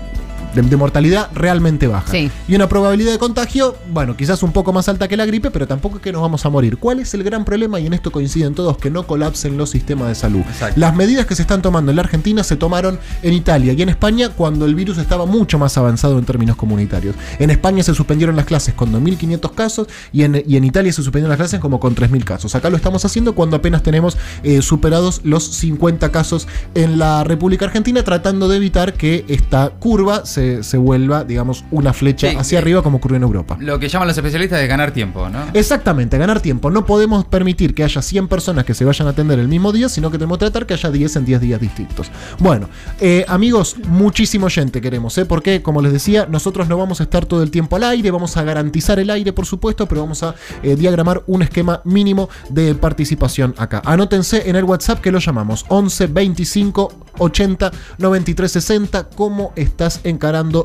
de- 0.54 0.62
de 0.62 0.76
mortalidad 0.78 1.30
realmente 1.34 1.88
baja. 1.88 2.12
Sí. 2.12 2.32
Y 2.48 2.56
una 2.56 2.68
probabilidad 2.70 3.12
de 3.12 3.20
contagio, 3.20 3.76
bueno, 3.92 4.16
quizás 4.18 4.44
un 4.44 4.52
poco 4.52 4.74
más 4.74 4.88
alta 4.90 5.08
que 5.08 5.18
la 5.18 5.26
gripe, 5.26 5.52
pero 5.52 5.68
tampoco 5.68 5.98
es 5.98 6.02
que 6.02 6.12
nos 6.12 6.22
vamos 6.22 6.46
a 6.46 6.50
morir. 6.50 6.78
¿Cuál 6.78 7.00
es 7.00 7.14
el 7.14 7.24
gran 7.24 7.46
problema? 7.46 7.80
Y 7.80 7.88
en 7.88 7.94
esto 7.94 8.12
coinciden 8.12 8.54
todos, 8.56 8.78
que 8.78 8.90
no 8.90 9.06
colapsen 9.08 9.58
los 9.58 9.70
sistemas 9.70 10.08
de 10.10 10.16
salud. 10.16 10.42
Exacto. 10.42 10.80
Las 10.80 10.96
medidas 10.96 11.26
que 11.26 11.36
se 11.36 11.42
están 11.42 11.62
tomando 11.62 11.92
en 11.92 11.96
la 11.96 12.02
Argentina 12.04 12.44
se 12.44 12.56
tomaron 12.56 13.00
en 13.24 13.34
Italia 13.34 13.74
y 13.74 13.82
en 13.82 13.90
España 13.90 14.30
cuando 14.30 14.66
el 14.66 14.76
virus 14.76 14.98
estaba 14.98 15.26
mucho 15.26 15.58
más 15.60 15.78
avanzado 15.78 16.18
en 16.20 16.26
términos 16.26 16.56
comunitarios. 16.56 17.16
En 17.40 17.50
España 17.50 17.84
se 17.84 17.94
suspendieron 17.94 18.36
las 18.36 18.46
clases 18.46 18.74
con 18.74 18.92
2.500 18.92 19.52
casos 19.54 19.88
y 20.12 20.24
en, 20.24 20.44
y 20.48 20.58
en 20.58 20.64
Italia 20.64 20.92
se 20.92 21.04
suspendieron 21.04 21.30
las 21.30 21.38
clases 21.38 21.60
como 21.60 21.80
con 21.80 21.96
3.000 21.96 22.24
casos. 22.24 22.56
Acá 22.56 22.70
lo 22.70 22.76
estamos 22.78 23.06
haciendo 23.06 23.36
cuando 23.36 23.56
apenas 23.58 23.84
tenemos 23.84 24.18
eh, 24.44 24.62
superados 24.62 25.22
los 25.24 25.44
50 25.44 26.12
casos 26.12 26.48
en 26.76 26.98
la 27.00 27.24
República 27.24 27.66
Argentina, 27.66 28.04
tratando 28.04 28.48
de 28.48 28.58
evitar 28.58 28.94
que 28.94 29.26
esta 29.28 29.70
curva 29.70 30.26
se, 30.26 30.39
se 30.62 30.78
vuelva, 30.78 31.24
digamos, 31.24 31.64
una 31.72 31.94
flecha 31.94 32.30
Sí, 32.30 32.36
hacia 32.36 32.60
eh, 32.60 32.62
arriba 32.62 32.82
como 32.82 32.98
ocurrió 32.98 33.18
en 33.18 33.24
Europa. 33.24 33.58
Lo 33.60 33.80
que 33.80 33.88
llaman 33.88 34.08
los 34.08 34.18
especialistas 34.18 34.62
es 34.62 34.68
ganar 34.68 34.92
tiempo, 34.92 35.30
¿no? 35.30 35.40
Exactamente, 35.54 36.18
ganar 36.18 36.40
tiempo. 36.42 36.70
No 36.70 36.86
podemos 36.86 37.26
permitir 37.26 37.74
que 37.74 37.84
haya 37.84 38.02
100 38.02 38.28
personas 38.28 38.66
que 38.66 38.74
se 38.74 38.86
vayan 38.86 39.08
a 39.08 39.12
atender 39.12 39.40
el 39.40 39.48
mismo 39.48 39.72
día, 39.72 39.90
sino 39.90 40.12
que 40.12 40.18
tenemos 40.18 40.38
que 40.38 40.46
tratar 40.46 40.66
que 40.66 40.74
haya 40.74 40.92
10 40.92 41.16
en 41.18 41.26
10 41.26 41.42
días 41.42 41.62
distintos. 41.62 42.12
Bueno, 42.40 42.70
eh, 43.00 43.26
amigos, 43.28 43.76
muchísimo 43.88 44.50
gente 44.50 44.82
queremos, 44.82 45.18
¿eh? 45.18 45.26
Porque, 45.26 45.62
como 45.62 45.82
les 45.82 45.94
decía, 45.94 46.28
nosotros 46.30 46.68
no 46.68 46.78
vamos 46.78 47.00
a 47.00 47.04
estar 47.04 47.26
todo 47.26 47.44
el 47.44 47.52
tiempo 47.52 47.76
al 47.76 47.84
aire, 47.84 48.12
vamos 48.12 48.38
a 48.38 48.44
garantizar 48.44 49.00
el 49.00 49.10
aire, 49.10 49.34
por 49.34 49.46
supuesto, 49.46 49.88
pero 49.88 50.02
vamos 50.02 50.24
a 50.24 50.36
eh, 50.64 50.76
diagramar 50.76 51.24
un 51.28 51.42
esquema 51.42 51.82
mínimo 51.86 52.30
de 52.50 52.76
participación 52.76 53.54
acá. 53.58 53.82
Anótense 53.86 54.50
en 54.50 54.56
el 54.56 54.64
WhatsApp 54.64 55.00
que 55.02 55.12
lo 55.12 55.20
llamamos 55.20 55.66
11 55.68 56.08
25 56.08 56.94
80 57.18 57.72
93 57.98 58.52
60. 58.52 59.10
¿Cómo 59.10 59.54
estás 59.56 60.00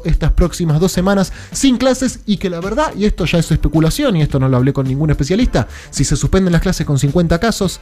estas 0.04 0.32
próximas 0.32 0.80
dos 0.80 0.92
semanas 0.92 1.32
sin 1.52 1.76
clases? 1.76 2.20
Y 2.26 2.36
que 2.36 2.50
la 2.50 2.60
verdad, 2.60 2.92
y 2.96 3.04
esto 3.04 3.24
ya 3.24 3.38
es 3.38 3.50
especulación, 3.50 4.16
y 4.16 4.22
esto 4.22 4.38
no 4.38 4.48
lo 4.48 4.56
hablé 4.56 4.72
con 4.72 4.86
ningún 4.86 5.10
especialista, 5.10 5.68
si 5.90 6.04
se 6.04 6.16
suspenden 6.16 6.52
las 6.52 6.62
clases 6.62 6.86
con 6.86 6.98
50 6.98 7.38
casos 7.38 7.80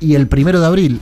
y 0.00 0.14
el 0.14 0.26
primero 0.28 0.60
de 0.60 0.66
abril 0.66 1.00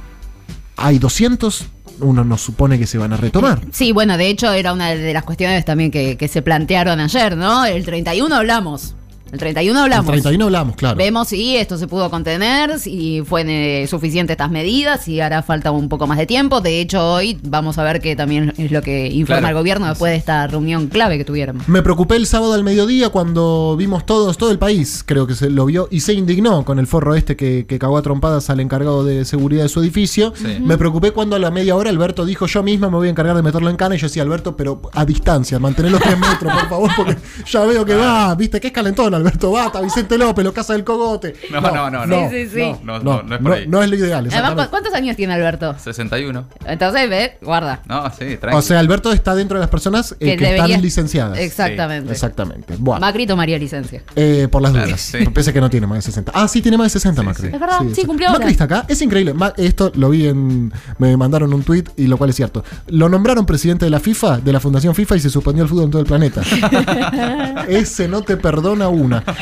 hay 0.77 0.99
200, 0.99 1.67
uno 2.01 2.25
no 2.25 2.39
supone 2.39 2.79
que 2.79 2.87
se 2.87 2.99
van 2.99 3.13
a 3.13 3.17
retomar. 3.17 3.61
Sí, 3.71 3.93
bueno, 3.93 4.17
de 4.17 4.29
hecho 4.29 4.53
era 4.53 4.73
una 4.73 4.91
de 4.91 5.13
las 5.13 5.25
cuestiones 5.25 5.65
también 5.65 5.91
que 5.91 6.29
se 6.29 6.43
plantearon 6.43 6.99
ayer, 7.01 7.37
¿no? 7.37 7.65
El 7.65 7.85
31 7.85 8.35
hablamos. 8.35 8.97
El 9.33 9.39
31 9.39 9.79
El 9.79 9.83
hablamos. 9.85 10.07
31 10.11 10.45
hablamos, 10.45 10.77
claro. 10.77 10.97
Vemos 10.99 11.29
si 11.29 11.57
esto 11.57 11.79
se 11.79 11.87
pudo 11.89 12.11
contener, 12.11 12.79
si 12.79 13.23
fueron 13.25 13.51
eh, 13.51 13.87
suficientes 13.89 14.35
estas 14.35 14.51
medidas, 14.51 15.05
si 15.05 15.21
hará 15.21 15.43
falta 15.43 15.71
un 15.71 15.89
poco 15.89 16.07
más 16.07 16.19
de 16.19 16.27
tiempo. 16.27 16.61
De 16.61 16.81
hecho, 16.83 17.15
hoy 17.15 17.39
vamos 17.43 17.79
a 17.79 17.83
ver 17.83 18.03
que 18.03 18.15
también 18.15 18.53
es 18.59 18.71
lo 18.71 18.83
que 18.83 19.07
informa 19.07 19.41
Claro. 19.41 19.49
el 19.49 19.55
gobierno 19.63 19.87
después 19.89 20.13
de 20.13 20.19
esta 20.19 20.47
reunión 20.47 20.89
clave 20.89 21.17
que 21.17 21.25
tuvieron. 21.25 21.59
Me 21.67 21.81
preocupé 21.83 22.17
el 22.17 22.27
sábado 22.27 22.53
al 22.53 22.63
mediodía 22.63 23.09
cuando 23.09 23.75
vimos 23.79 24.05
todos, 24.05 24.37
todo 24.37 24.51
el 24.51 24.59
país, 24.59 25.03
creo 25.07 25.27
que 25.27 25.35
se 25.35 25.49
lo 25.49 25.65
vio, 25.65 25.89
y 25.91 26.01
se 26.01 26.13
indignó 26.13 26.65
con 26.67 26.79
el 26.79 26.87
forro 26.87 27.15
este 27.15 27.35
que, 27.35 27.65
que 27.67 27.79
cagó 27.79 27.97
a 27.97 28.03
trompadas 28.03 28.51
al 28.51 28.61
encargado 28.61 29.03
de 29.03 29.25
seguridad 29.25 29.63
de 29.63 29.71
su 29.71 29.81
edificio. 29.81 30.35
Sí. 30.37 30.59
Me 30.61 30.77
preocupé 30.77 31.13
cuando 31.13 31.37
a 31.37 31.39
la 31.39 31.51
media 31.51 31.75
hora 31.75 31.89
Alberto 31.89 32.27
dijo, 32.27 32.47
yo 32.47 32.63
misma 32.63 32.91
me 32.91 32.97
voy 32.99 33.09
a 33.09 33.11
encargar 33.11 33.35
de 33.35 33.43
meterlo 33.43 33.71
en 33.71 33.77
cana, 33.77 33.95
y 33.95 33.99
yo 33.99 34.09
decía, 34.09 34.23
Alberto, 34.25 34.55
pero 34.59 34.83
a 34.93 35.07
distancia, 35.07 35.59
mantener 35.59 35.91
los 35.91 36.03
tres 36.03 36.19
metros, 36.19 36.53
por 36.53 36.69
favor, 36.69 36.91
porque 36.95 37.17
ya 37.51 37.65
veo 37.65 37.83
que 37.87 37.95
va, 37.95 38.35
viste, 38.35 38.61
que 38.61 38.67
es 38.67 38.73
calentón, 38.75 39.22
Alberto, 39.23 39.51
bata, 39.53 39.81
Vicente 39.81 40.19
López, 40.19 40.45
lo 40.45 40.53
casa 40.53 40.73
del 40.73 40.85
cogote. 40.85 41.35
No, 41.51 41.61
no, 41.61 41.91
no, 41.91 42.07
no. 42.07 42.31
Sí, 42.31 42.45
sí, 42.47 42.51
sí. 42.55 42.73
No, 42.83 42.99
no, 42.99 43.23
no 43.23 43.35
es 43.37 43.41
por 43.43 43.53
ahí. 43.53 43.67
no 43.69 43.83
es 43.83 43.89
lo 43.91 43.97
ideal, 43.97 44.27
Además, 44.27 44.33
¿cu- 44.33 44.37
exactamente. 44.39 44.71
¿cuántos 44.71 44.95
años 44.95 45.17
tiene 45.17 45.33
Alberto? 45.35 45.75
61. 45.79 46.45
Entonces, 46.67 47.09
ve, 47.09 47.39
guarda. 47.43 47.81
No, 47.87 48.09
sí, 48.11 48.37
tranquilo. 48.37 48.57
O 48.59 48.63
sea, 48.63 48.79
Alberto 48.81 49.13
está 49.13 49.35
dentro 49.35 49.57
de 49.59 49.61
las 49.61 49.71
personas 49.71 50.13
eh, 50.21 50.37
que, 50.37 50.45
debería- 50.45 50.65
están 50.67 50.83
licenciadas. 50.83 51.39
Exactamente. 51.39 52.13
Exactamente. 52.13 52.75
Bueno. 52.79 53.01
Macri 53.01 53.27
tomaría 53.27 53.59
licencia. 53.59 54.03
Eh, 54.17 54.49
por 54.51 54.63
las 54.63 54.73
Claro, 54.73 54.87
dudas. 54.89 55.01
sí. 55.01 55.19
Pese 55.33 55.53
que 55.53 55.61
no 55.61 55.71
tiene 55.71 55.87
más 55.87 55.99
de 55.99 56.03
60. 56.03 56.33
Ah, 56.35 56.49
sí, 56.49 56.61
tiene 56.63 56.77
más 56.77 56.87
de 56.87 56.91
60 56.91 57.21
Sí, 57.23 57.27
Macri. 57.27 57.49
sí. 57.49 57.55
Es 57.55 57.61
verdad, 57.61 57.79
sí, 57.95 58.05
cumplió 58.05 58.29
ahora. 58.29 58.39
Macri 58.41 58.53
está 58.53 58.65
acá. 58.65 58.85
Es 58.89 59.01
increíble. 59.03 59.35
Ma- 59.35 59.53
Esto 59.57 59.93
lo 59.95 60.11
vi 60.11 60.27
en. 60.27 60.73
Me 60.99 61.17
mandaron 61.17 61.53
un 61.55 61.63
tweet 61.63 61.85
y 61.97 62.07
lo 62.07 62.17
cual 62.17 62.31
es 62.31 62.37
cierto. 62.37 62.65
Lo 62.89 63.09
nombraron 63.09 63.47
presidente 63.47 63.85
de 63.85 63.91
la 63.91 64.01
FIFA, 64.01 64.39
de 64.39 64.53
la 64.53 64.61
Fundación 64.61 64.95
FIFA, 64.95 65.17
y 65.17 65.21
se 65.21 65.31
suspendió 65.31 65.63
el 65.65 65.69
fútbol 65.69 65.85
en 65.85 65.91
todo 65.91 66.01
el 66.03 66.07
planeta. 66.09 66.43
Ese 67.69 68.09
no 68.09 68.23
te 68.23 68.37
perdona 68.37 68.89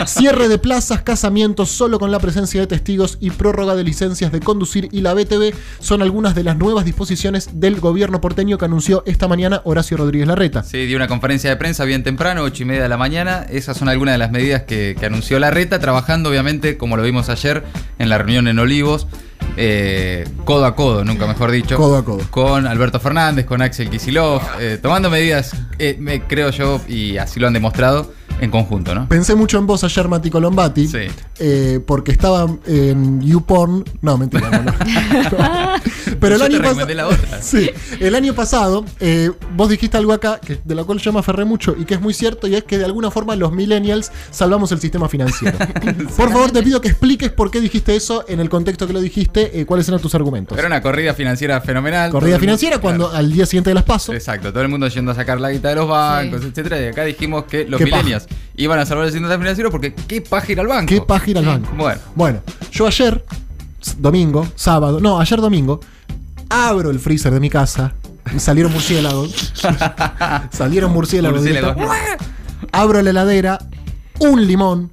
Cierre 0.06 0.48
de 0.48 0.58
plazas, 0.58 1.02
casamientos 1.02 1.70
solo 1.70 1.98
con 1.98 2.10
la 2.10 2.18
presencia 2.18 2.60
de 2.60 2.66
testigos 2.66 3.18
y 3.20 3.30
prórroga 3.30 3.74
de 3.74 3.84
licencias 3.84 4.32
de 4.32 4.40
conducir 4.40 4.88
y 4.92 5.00
la 5.00 5.14
BTV 5.14 5.54
son 5.78 6.02
algunas 6.02 6.34
de 6.34 6.44
las 6.44 6.56
nuevas 6.56 6.84
disposiciones 6.84 7.60
del 7.60 7.80
gobierno 7.80 8.20
porteño 8.20 8.58
que 8.58 8.64
anunció 8.64 9.02
esta 9.06 9.28
mañana 9.28 9.62
Horacio 9.64 9.96
Rodríguez 9.96 10.28
Larreta. 10.28 10.62
Sí, 10.62 10.86
dio 10.86 10.96
una 10.96 11.08
conferencia 11.08 11.50
de 11.50 11.56
prensa 11.56 11.84
bien 11.84 12.02
temprano, 12.02 12.42
ocho 12.42 12.62
y 12.62 12.66
media 12.66 12.82
de 12.82 12.88
la 12.88 12.96
mañana. 12.96 13.46
Esas 13.48 13.76
son 13.76 13.88
algunas 13.88 14.14
de 14.14 14.18
las 14.18 14.30
medidas 14.30 14.62
que, 14.62 14.96
que 14.98 15.06
anunció 15.06 15.38
Larreta, 15.38 15.78
trabajando 15.78 16.30
obviamente, 16.30 16.76
como 16.76 16.96
lo 16.96 17.02
vimos 17.02 17.28
ayer 17.28 17.64
en 17.98 18.08
la 18.08 18.18
reunión 18.18 18.48
en 18.48 18.58
Olivos, 18.58 19.06
eh, 19.56 20.26
codo 20.44 20.64
a 20.64 20.74
codo, 20.74 21.04
nunca 21.04 21.26
mejor 21.26 21.50
dicho. 21.50 21.76
Codo 21.76 21.96
a 21.98 22.04
codo. 22.04 22.20
Con 22.30 22.66
Alberto 22.66 23.00
Fernández, 23.00 23.46
con 23.46 23.62
Axel 23.62 23.90
Kisilov, 23.90 24.40
eh, 24.60 24.78
tomando 24.80 25.10
medidas, 25.10 25.52
eh, 25.78 25.96
me, 25.98 26.22
creo 26.22 26.50
yo, 26.50 26.80
y 26.88 27.18
así 27.18 27.40
lo 27.40 27.46
han 27.46 27.52
demostrado, 27.52 28.12
en 28.40 28.50
conjunto, 28.50 28.94
¿no? 28.94 29.08
Pensé 29.08 29.34
mucho 29.34 29.58
en 29.58 29.66
vos 29.66 29.84
ayer, 29.84 30.08
Mati 30.08 30.30
Colombati. 30.30 30.88
Sí. 30.88 31.08
Eh, 31.40 31.80
porque 31.86 32.12
estaba 32.12 32.46
en 32.66 33.20
YouPorn. 33.22 33.84
No, 34.02 34.16
mentira, 34.18 34.48
no, 34.50 34.62
no. 34.62 34.72
Pero 36.20 36.34
el 36.34 36.40
Yo 36.40 36.46
te 36.48 36.54
año 36.54 36.62
recomendé 36.62 36.94
la 36.94 37.04
pasado. 37.08 37.24
otra. 37.24 37.40
Sí, 37.50 37.70
el 38.00 38.14
año 38.14 38.34
pasado, 38.34 38.84
eh, 39.00 39.30
vos 39.56 39.68
dijiste 39.70 39.96
algo 39.96 40.12
acá 40.12 40.38
que, 40.44 40.60
de 40.62 40.74
la 40.74 40.84
cual 40.84 40.98
yo 40.98 41.12
me 41.12 41.20
aferré 41.20 41.44
mucho 41.46 41.74
y 41.78 41.84
que 41.86 41.94
es 41.94 42.00
muy 42.00 42.12
cierto, 42.14 42.46
y 42.46 42.54
es 42.54 42.64
que 42.64 42.76
de 42.78 42.84
alguna 42.84 43.10
forma 43.10 43.34
los 43.34 43.50
millennials 43.52 44.12
salvamos 44.30 44.70
el 44.72 44.80
sistema 44.80 45.08
financiero. 45.08 45.56
por 46.16 46.30
favor, 46.30 46.50
te 46.50 46.62
pido 46.62 46.80
que 46.80 46.88
expliques 46.88 47.30
por 47.30 47.50
qué 47.50 47.60
dijiste 47.60 47.96
eso 47.96 48.24
en 48.28 48.40
el 48.40 48.48
contexto 48.50 48.86
que 48.86 48.92
lo 48.92 49.00
dijiste, 49.00 49.58
eh, 49.60 49.64
cuáles 49.66 49.88
eran 49.88 50.00
tus 50.00 50.14
argumentos. 50.14 50.56
Era 50.58 50.66
una 50.66 50.82
corrida 50.82 51.14
financiera 51.14 51.60
fenomenal. 51.62 52.10
Corrida 52.10 52.34
el 52.36 52.40
mundo- 52.40 52.40
financiera 52.46 52.78
cuando 52.78 53.08
Claro. 53.08 53.18
al 53.18 53.32
día 53.32 53.46
siguiente 53.46 53.70
de 53.70 53.74
las 53.74 53.84
paso. 53.84 54.12
Exacto, 54.12 54.52
todo 54.52 54.62
el 54.62 54.68
mundo 54.68 54.86
yendo 54.88 55.12
a 55.12 55.14
sacar 55.14 55.40
la 55.40 55.50
guita 55.50 55.70
de 55.70 55.76
los 55.76 55.88
bancos, 55.88 56.42
Sí. 56.42 56.48
etcétera. 56.48 56.80
Y 56.80 56.86
acá 56.88 57.04
dijimos 57.04 57.44
que 57.44 57.64
los 57.64 57.80
millennials 57.80 58.26
iban 58.56 58.78
a 58.78 58.84
salvar 58.84 59.06
el 59.06 59.12
sistema 59.12 59.38
financiero 59.38 59.70
porque 59.70 59.94
qué 59.94 60.20
paja 60.20 60.52
ir 60.52 60.60
al 60.60 60.66
banco. 60.66 60.86
¿Qué 60.88 61.00
paja 61.00 61.29
ir 61.30 61.38
al 61.38 61.44
banco? 61.46 61.70
Bueno. 61.76 62.00
Bueno, 62.14 62.40
yo 62.72 62.86
ayer, 62.86 63.24
domingo, 63.98 64.46
sábado, 64.54 65.00
no, 65.00 65.20
ayer 65.20 65.40
domingo, 65.40 65.80
abro 66.48 66.90
el 66.90 66.98
freezer 66.98 67.32
de 67.32 67.40
mi 67.40 67.50
casa 67.50 67.92
y 68.34 68.38
salieron 68.38 68.72
murciélagos. 68.72 69.52
salieron 70.52 70.92
murciélagos. 70.92 71.40
Murciélagos. 71.40 71.86
Abro 72.72 73.00
la 73.02 73.10
heladera, 73.10 73.58
un 74.18 74.46
limón, 74.46 74.90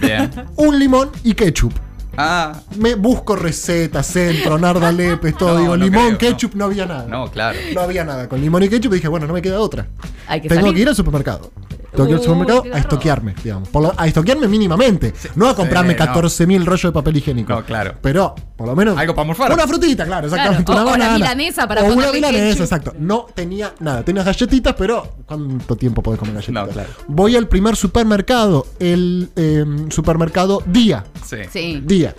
Bien. 0.00 0.30
un 0.56 0.78
limón 0.78 1.10
y 1.24 1.34
ketchup. 1.34 1.72
Ah, 2.16 2.52
Me 2.76 2.96
busco 2.96 3.34
recetas, 3.36 4.06
centro, 4.06 4.58
narda 4.58 4.90
lepes, 4.92 5.36
todo. 5.36 5.54
No, 5.54 5.58
digo, 5.60 5.76
no 5.76 5.84
limón, 5.84 6.16
creo, 6.16 6.32
ketchup, 6.32 6.54
no. 6.54 6.66
había 6.66 6.86
nada. 6.86 7.06
no, 7.08 7.30
claro. 7.30 7.58
No 7.74 7.80
había 7.80 8.04
nada. 8.04 8.28
Con 8.28 8.40
limón 8.40 8.62
y 8.62 8.68
ketchup 8.68 8.92
dije, 8.92 9.08
bueno, 9.08 9.26
no 9.26 9.32
me 9.32 9.40
queda 9.42 9.58
otra. 9.60 9.86
Hay 10.26 10.40
que 10.40 10.48
Tengo 10.48 10.62
salir. 10.62 10.74
que 10.76 10.80
ir 10.82 10.88
al 10.88 10.96
supermercado. 10.96 11.50
Tengo 11.92 12.04
que 12.06 12.10
ir 12.10 12.14
al 12.14 12.20
Uy, 12.20 12.24
supermercado 12.26 12.74
a 12.74 12.78
estoquearme, 12.78 13.34
digamos. 13.42 13.68
Por 13.68 13.82
lo- 13.82 13.94
a 13.96 14.06
estoquearme 14.06 14.48
mínimamente. 14.48 15.12
no 15.34 15.48
a 15.48 15.54
comprarme 15.56 15.94
Sí, 15.94 15.98
no. 15.98 16.04
14.000 16.06 16.64
rollos 16.64 16.82
de 16.82 16.92
papel 16.92 17.16
higiénico. 17.16 17.52
No, 17.52 17.64
claro. 17.64 17.94
Pero, 18.00 18.34
por 18.56 18.68
lo 18.68 18.76
menos. 18.76 18.96
Algo 18.98 19.14
para 19.14 19.26
morfar. 19.26 19.52
Una 19.52 19.66
frutita, 19.66 20.04
claro, 20.04 20.26
exactamente. 20.28 20.64
Claro, 20.64 20.82
Una 20.82 20.90
o- 20.90 20.94
o 20.94 20.96
la 20.98 21.12
milanesa 21.14 21.66
para 21.68 21.82
O 21.82 21.92
una 21.94 22.12
milanesa, 22.12 22.62
exacto. 22.62 22.94
No 22.98 23.26
tenía 23.34 23.72
nada. 23.80 24.04
Tenía 24.04 24.22
galletitas, 24.22 24.74
pero 24.78 25.16
¿cuánto 25.26 25.76
tiempo 25.76 26.02
podés 26.02 26.18
comer 26.20 26.34
galletitas? 26.34 26.66
No, 26.66 26.72
claro. 26.72 26.88
Voy 27.08 27.36
al 27.36 27.48
primer 27.48 27.76
supermercado, 27.76 28.66
el 28.78 29.30
eh, 29.36 29.64
supermercado 29.90 30.62
Día. 30.66 31.04
Sí. 31.26 31.36
Sí. 31.50 31.82
Día. 31.84 32.14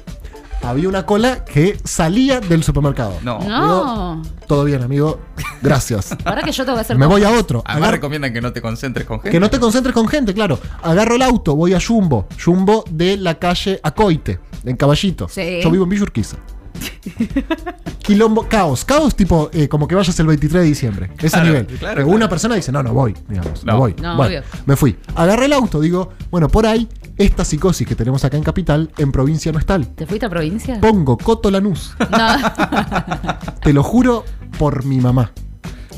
Había 0.64 0.88
una 0.90 1.06
cola 1.06 1.44
que 1.44 1.78
salía 1.84 2.40
del 2.40 2.64
supermercado. 2.64 3.18
No. 3.24 3.40
No. 3.40 4.22
Todo 4.48 4.64
bien, 4.64 4.84
amigo. 4.84 5.20
Gracias. 5.62 6.16
Ahora 6.26 6.44
que 6.44 6.52
yo 6.52 6.64
tengo 6.66 6.78
que 6.78 6.82
hacer 6.82 6.98
Me 6.98 7.06
voy 7.08 7.24
a 7.24 7.32
otro. 7.32 7.64
Además 7.66 7.88
Agar- 7.88 7.96
recomiendan 7.96 8.32
que 8.34 8.42
no 8.42 8.54
te 8.54 8.62
concentres 8.62 9.08
con 9.08 9.18
gente. 9.20 9.32
que 9.32 9.40
no 9.40 9.50
te 9.50 9.60
concentres 9.60 9.94
con 9.94 10.08
gente, 10.08 10.34
claro. 10.34 10.60
Agarro 10.84 11.16
el 11.16 11.22
auto, 11.24 11.56
voy 11.56 11.74
a 11.74 11.80
Jumbo. 11.82 12.28
Jumbo 12.44 12.84
de 12.90 13.18
la 13.18 13.36
calle 13.40 13.80
Acoite, 13.82 14.40
en 14.64 14.78
Caballito. 14.78 15.28
Sí. 15.28 15.60
Yo 15.64 15.72
vivo 15.72 15.84
en 15.86 15.90
Villa 15.90 16.04
Urquiza. 16.04 16.38
Quilombo, 18.04 18.48
caos. 18.48 18.84
Caos 18.86 19.16
tipo 19.16 19.50
eh, 19.54 19.68
como 19.68 19.88
que 19.88 19.96
vayas 19.96 20.20
el 20.20 20.28
23 20.28 20.62
de 20.64 20.68
diciembre. 20.68 21.12
Ese 21.18 21.30
Claro, 21.30 21.46
nivel. 21.46 21.66
claro, 21.68 21.80
Pero 21.80 21.94
claro. 21.94 22.08
una 22.10 22.30
persona 22.30 22.56
dice, 22.56 22.72
no, 22.72 22.82
no 22.84 22.94
voy, 22.94 23.16
digamos. 23.30 23.64
No, 23.64 23.74
No. 23.74 23.80
voy. 23.80 23.96
No, 24.02 24.16
Bueno, 24.16 24.40
obvio. 24.40 24.44
me 24.66 24.76
fui. 24.76 24.98
Agarré 25.16 25.46
el 25.46 25.54
auto, 25.54 25.80
digo, 25.80 26.12
bueno, 26.30 26.48
por 26.50 26.66
ahí, 26.66 26.88
esta 27.18 27.46
psicosis 27.46 27.88
que 27.88 27.96
tenemos 27.96 28.24
acá 28.26 28.38
en 28.38 28.44
Capital, 28.44 28.92
en 28.98 29.12
provincia 29.12 29.52
no 29.52 29.60
es 29.60 29.66
tal. 29.66 29.88
¿Te 29.88 30.06
fuiste 30.08 30.26
a 30.26 30.30
provincia? 30.30 30.80
Pongo 30.82 31.18
Coto 31.18 31.52
Lanús. 31.52 31.94
No. 32.10 33.52
Te 33.64 33.74
lo 33.74 33.84
juro 33.84 34.26
por 34.58 34.84
mi 34.86 35.00
mamá. 35.00 35.32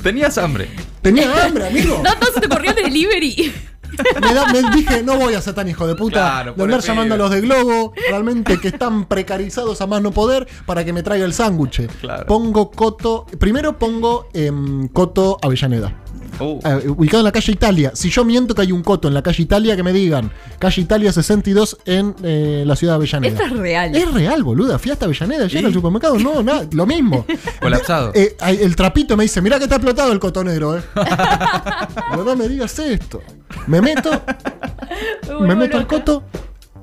Tenías 0.02 0.38
hambre. 0.38 0.70
Tenía 1.02 1.46
hambre, 1.46 1.68
amigo. 1.68 2.00
No, 2.04 2.10
no 2.16 2.26
se 2.34 2.42
te 2.42 2.50
corrió 2.50 2.72
el 2.72 2.76
delivery. 2.84 3.54
Me, 4.22 4.34
da- 4.34 4.48
me 4.52 4.62
dije, 4.76 5.04
no 5.04 5.18
voy 5.18 5.34
a 5.36 5.42
ser 5.42 5.54
tan 5.54 5.68
hijo 5.68 5.86
de 5.88 5.96
puta 5.96 6.20
Claro, 6.20 6.54
de 6.54 6.64
andar 6.64 6.82
llamando 6.82 7.16
a 7.16 7.18
los 7.18 7.32
de 7.32 7.42
Globo, 7.42 7.94
realmente 8.10 8.60
que 8.60 8.70
están 8.70 9.06
precarizados 9.06 9.82
a 9.82 9.88
más 9.88 10.02
no 10.02 10.12
poder, 10.12 10.48
para 10.66 10.84
que 10.86 10.94
me 10.94 11.04
traiga 11.04 11.26
el 11.26 11.34
sándwich. 11.34 11.88
Claro. 12.02 12.26
Pongo 12.26 12.72
Coto, 12.72 13.26
primero 13.40 13.78
pongo 13.78 14.28
em, 14.34 14.88
Coto 14.90 15.38
Avellaneda. 15.42 16.03
Uh, 16.40 16.60
eh, 16.66 16.90
ubicado 16.90 17.20
en 17.20 17.26
la 17.26 17.32
calle 17.32 17.52
Italia. 17.52 17.92
Si 17.94 18.10
yo 18.10 18.26
miento 18.26 18.56
que 18.56 18.62
hay 18.64 18.72
un 18.72 18.82
coto 18.84 19.08
en 19.08 19.14
la 19.14 19.22
calle 19.22 19.44
Italia, 19.44 19.76
que 19.76 19.84
me 19.84 19.94
digan. 19.94 20.32
Calle 20.60 20.82
Italia 20.82 21.12
62 21.14 21.78
en 21.86 22.16
eh, 22.24 22.64
la 22.66 22.76
ciudad 22.76 22.94
de 22.94 22.96
Avellaneda. 22.96 23.34
Esto 23.34 23.46
es 23.46 23.60
real. 23.60 23.96
Es 23.96 24.12
real, 24.12 24.44
boluda. 24.44 24.80
Fui 24.80 24.92
hasta 24.92 25.06
Avellaneda 25.06 25.46
ayer 25.46 25.62
¿Y? 25.64 25.66
al 25.68 25.74
supermercado. 25.74 26.18
No, 26.18 26.42
nada, 26.42 26.66
lo 26.72 26.86
mismo. 26.86 27.26
Colapsado. 27.62 28.12
Eh, 28.16 28.36
hay- 28.40 28.58
el 28.62 28.76
trapito 28.76 29.16
me 29.16 29.24
dice, 29.24 29.42
mirá 29.42 29.58
que 29.58 29.66
está 29.66 29.76
explotado 29.76 30.12
el 30.12 30.20
cotonero, 30.20 30.78
eh. 30.78 30.82
No 32.16 32.36
me 32.36 32.48
digas 32.48 32.78
esto. 32.80 33.22
Me 33.68 33.82
meto, 33.82 34.10
me 35.40 35.56
meto 35.56 35.78
al 35.78 35.86
coto, 35.88 36.24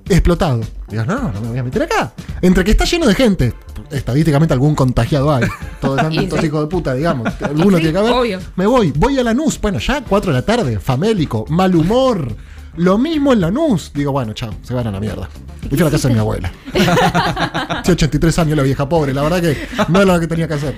explotado. 0.09 0.61
Digo, 0.89 1.05
no, 1.05 1.33
no 1.33 1.41
me 1.41 1.49
voy 1.49 1.59
a 1.59 1.63
meter 1.65 1.83
acá. 1.83 2.13
Entre 2.43 2.65
que 2.65 2.71
está 2.73 2.85
lleno 2.85 3.07
de 3.07 3.15
gente, 3.15 3.55
estadísticamente 3.91 4.55
algún 4.55 4.75
contagiado 4.75 5.33
hay. 5.35 5.45
Todos 5.81 5.97
tantos 6.01 6.41
sí. 6.41 6.47
hijos 6.47 6.61
de 6.63 6.67
puta, 6.67 6.95
digamos. 6.95 7.29
Alguno 7.43 7.77
Sí, 7.79 7.83
tiene 7.85 7.93
que 7.93 7.99
haber. 7.99 8.13
obvio. 8.13 8.39
Me 8.57 8.67
voy, 8.67 8.93
voy 8.97 9.19
a 9.19 9.25
Lanús. 9.25 9.61
Bueno, 9.61 9.79
ya 9.79 10.03
4 10.03 10.33
de 10.33 10.39
la 10.41 10.45
tarde, 10.45 10.79
famélico, 10.79 11.45
mal 11.49 11.75
humor. 11.75 12.35
Lo 12.77 12.99
mismo 12.99 13.33
en 13.33 13.41
Lanús. 13.41 13.91
Digo, 13.95 14.13
bueno, 14.13 14.33
chao, 14.33 14.55
se 14.63 14.73
van 14.75 14.87
a 14.87 14.91
la 14.93 15.01
mierda. 15.01 15.29
Y 15.65 15.69
fui 15.71 15.81
a 15.81 15.85
la 15.85 15.91
casa 15.91 16.09
de 16.09 16.15
mi 16.15 16.21
abuela. 16.21 16.51
Tiene 16.73 17.93
83 17.93 18.39
años 18.39 18.57
la 18.57 18.63
vieja 18.63 18.89
pobre, 18.89 19.13
la 19.13 19.23
verdad 19.23 19.41
que 19.41 19.57
no 19.89 20.01
es 20.01 20.07
lo 20.07 20.21
que 20.21 20.27
tenía 20.29 20.47
que 20.49 20.55
hacer. 20.55 20.77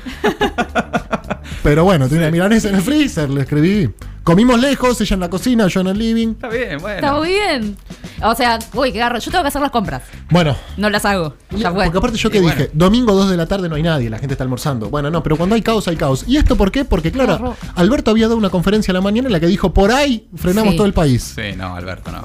Pero 1.62 1.85
bueno, 1.85 2.09
tenía 2.09 2.31
milanesa 2.31 2.69
en 2.71 2.76
el 2.76 2.83
freezer, 2.83 3.31
le 3.31 3.42
escribí. 3.42 3.90
Comimos 4.24 4.60
lejos, 4.60 5.00
ella 5.00 5.14
en 5.14 5.20
la 5.20 5.28
cocina, 5.28 5.66
yo 5.66 5.80
en 5.80 5.88
el 5.88 5.98
living. 5.98 6.28
está 6.28 6.48
bien, 6.48 6.78
bueno. 6.80 6.94
Está 6.96 7.14
muy 7.14 7.28
bien. 7.28 7.76
O 8.22 8.34
sea, 8.36 8.58
uy, 8.74 8.92
qué 8.92 8.98
garro. 9.00 9.18
Yo 9.18 9.30
tengo 9.32 9.42
que 9.42 9.48
hacer 9.48 9.60
las 9.60 9.72
compras. 9.72 10.02
Bueno, 10.30 10.56
No 10.76 10.88
las 10.90 11.04
hago. 11.04 11.34
Ya 11.50 11.72
fue. 11.72 11.84
porque 11.84 11.98
aparte 11.98 12.18
yo 12.18 12.30
que 12.30 12.40
bueno. 12.40 12.56
dije, 12.56 12.70
domingo 12.72 13.14
2 13.14 13.30
de 13.30 13.36
la 13.36 13.46
tarde 13.46 13.68
no 13.68 13.74
hay 13.74 13.82
nadie, 13.82 14.08
la 14.08 14.18
gente 14.18 14.34
está 14.34 14.44
almorzando. 14.44 14.90
Bueno, 14.90 15.10
no, 15.10 15.22
pero 15.24 15.36
cuando 15.36 15.56
hay 15.56 15.62
caos 15.62 15.88
hay 15.88 15.96
caos. 15.96 16.24
¿Y 16.28 16.36
esto 16.36 16.56
por 16.56 16.70
qué? 16.70 16.84
Porque 16.84 17.10
claro. 17.10 17.56
Alberto 17.74 18.12
había 18.12 18.26
dado 18.28 18.36
una 18.38 18.50
conferencia 18.50 18.92
a 18.92 18.94
la 18.94 19.00
mañana 19.00 19.26
en 19.26 19.32
la 19.32 19.40
que 19.40 19.46
dijo, 19.48 19.74
por 19.74 19.90
ahí 19.90 20.28
frenamos 20.36 20.72
Sí. 20.72 20.76
todo 20.76 20.86
el 20.86 20.92
país. 20.92 21.32
Sí, 21.34 21.56
no, 21.56 21.74
Alberto, 21.74 22.12
no. 22.12 22.22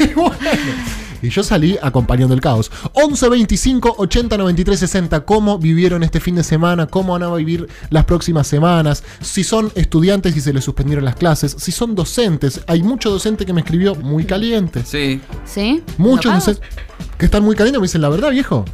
Y 0.00 0.08
bueno, 0.14 0.34
y 1.22 1.28
yo 1.28 1.42
salí 1.42 1.78
acompañando 1.82 2.34
el 2.34 2.40
caos. 2.40 2.70
11 2.92 3.28
25 3.28 3.94
80 3.98 4.36
93 4.36 4.78
60. 4.80 5.20
¿Cómo 5.24 5.58
vivieron 5.58 6.02
este 6.02 6.20
fin 6.20 6.34
de 6.34 6.44
semana? 6.44 6.86
¿Cómo 6.86 7.12
van 7.12 7.22
a 7.22 7.34
vivir 7.34 7.68
las 7.90 8.04
próximas 8.04 8.46
semanas? 8.46 9.02
Si 9.20 9.44
son 9.44 9.72
estudiantes 9.74 10.36
y 10.36 10.40
se 10.40 10.52
les 10.52 10.64
suspendieron 10.64 11.04
las 11.04 11.16
clases. 11.16 11.56
Si 11.58 11.72
son 11.72 11.94
docentes. 11.94 12.60
Hay 12.66 12.82
mucho 12.82 13.10
docente 13.10 13.46
que 13.46 13.52
me 13.52 13.60
escribió 13.60 13.94
muy 13.94 14.24
caliente. 14.24 14.84
Sí. 14.84 15.20
¿Sí? 15.44 15.82
Muchos 15.98 16.32
docentes 16.32 16.62
que 17.18 17.24
están 17.26 17.42
muy 17.42 17.56
calientes 17.56 17.80
me 17.80 17.86
dicen, 17.86 18.02
la 18.02 18.08
verdad, 18.08 18.30
viejo. 18.30 18.64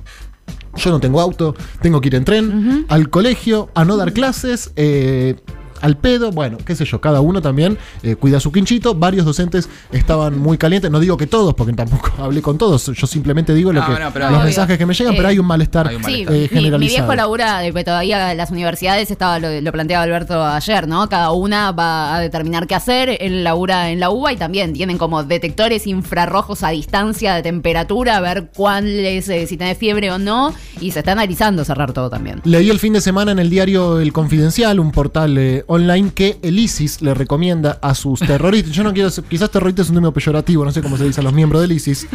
Yo 0.77 0.91
no 0.91 1.01
tengo 1.01 1.21
auto, 1.21 1.55
tengo 1.83 2.01
que 2.01 2.09
ir 2.09 2.15
en 2.15 2.25
tren, 2.25 2.87
al 2.89 3.11
colegio, 3.11 3.71
a 3.75 3.85
no 3.85 3.99
dar 3.99 4.15
clases, 4.15 4.73
eh, 4.77 5.37
al 5.83 5.97
pedo, 5.99 6.31
bueno, 6.33 6.57
qué 6.65 6.75
sé 6.75 6.85
yo, 6.87 7.01
cada 7.01 7.21
uno 7.21 7.43
también 7.43 7.77
eh, 8.03 8.17
cuida 8.17 8.41
su 8.41 8.51
quinchito. 8.53 8.95
Varios 8.95 9.27
docentes 9.27 9.69
estaban 9.91 10.39
muy 10.39 10.57
calientes, 10.57 10.91
no 10.91 10.99
digo 11.01 11.17
que 11.17 11.27
todos, 11.27 11.53
porque 11.55 11.75
tampoco 11.75 12.11
hablé 12.19 12.41
con 12.41 12.57
todos, 12.57 12.87
yo 12.87 13.07
simplemente 13.07 13.53
digo 13.55 13.73
lo 13.73 13.81
No, 13.81 13.87
que, 13.95 14.01
no, 14.03 14.11
pero 14.12 14.27
los 14.27 14.35
obvio. 14.37 14.45
mensajes 14.45 14.79
que 14.79 14.87
me 14.87 14.95
llegan, 14.95 15.12
Eh, 15.12 15.17
pero 15.17 15.29
hay 15.29 15.39
un 15.39 15.47
malestar, 15.47 15.89
hay 15.89 15.97
un 15.97 16.05
Sí, 16.05 16.11
malestar. 16.25 16.35
eh, 16.35 16.39
mi, 16.39 16.43
mi 16.43 16.49
generalizado. 16.49 17.03
viejo 17.07 17.15
labura 17.15 17.59
de 17.61 17.73
que 17.73 17.85
todavía 17.85 18.35
las 18.35 18.51
universidades 18.51 19.11
estaba 19.11 19.39
lo, 19.39 19.61
lo 19.61 19.73
planteaba 19.73 20.05
Alberto 20.05 20.43
ayer, 20.45 20.89
¿no? 20.89 21.09
Cada 21.09 21.33
una 21.33 21.73
va 21.73 22.15
a 22.15 22.21
determinar 22.21 22.67
qué 22.67 22.75
hacer. 22.75 23.17
Él 23.21 23.45
labura 23.45 23.91
en 23.91 24.01
la 24.01 24.11
UBA 24.11 24.33
y 24.33 24.37
también 24.37 24.73
tienen 24.73 24.99
como 24.99 25.23
detectores 25.25 25.87
infrarrojos 25.87 26.62
a 26.62 26.71
distancia 26.71 27.35
de 27.35 27.43
temperatura, 27.43 28.17
a 28.17 28.21
ver 28.21 28.51
cuál 28.55 28.87
es, 28.89 29.29
eh, 29.29 29.47
si 29.47 29.57
tenés 29.57 29.79
fiebre 29.79 30.11
o 30.11 30.19
no. 30.19 30.55
Y 30.81 30.93
se 30.93 31.01
está 31.01 31.12
analizando 31.12 31.65
cerrar 31.65 31.93
todo 31.93 32.09
también. 32.11 32.41
Leí 32.45 32.71
el 32.71 32.79
fin 32.79 32.93
de 32.93 33.01
semana 33.01 33.33
en 33.33 33.39
el 33.39 33.51
diario 33.51 33.99
El 34.01 34.12
Confidencial, 34.12 34.79
un 34.81 34.93
portal 34.93 35.37
eh, 35.39 35.65
online, 35.73 36.12
que 36.14 36.38
el 36.43 36.59
ISIS 36.59 37.00
le 37.02 37.14
recomienda 37.14 37.79
a 37.81 37.95
sus 37.95 38.21
terroristas. 38.21 38.73
Yo 38.75 38.83
no 38.85 38.93
quiero, 38.93 39.11
ser- 39.11 39.25
quizás 39.25 39.50
terrorista 39.50 39.83
es 39.83 39.88
un 39.88 39.95
término 39.95 40.12
peyorativo, 40.12 40.64
no 40.64 40.71
sé 40.73 40.83
cómo 40.83 40.97
se 40.99 41.05
dice 41.05 41.21
a 41.21 41.25
los 41.25 41.33
miembros 41.33 41.62
del 41.62 41.73
ISIS. 41.73 42.07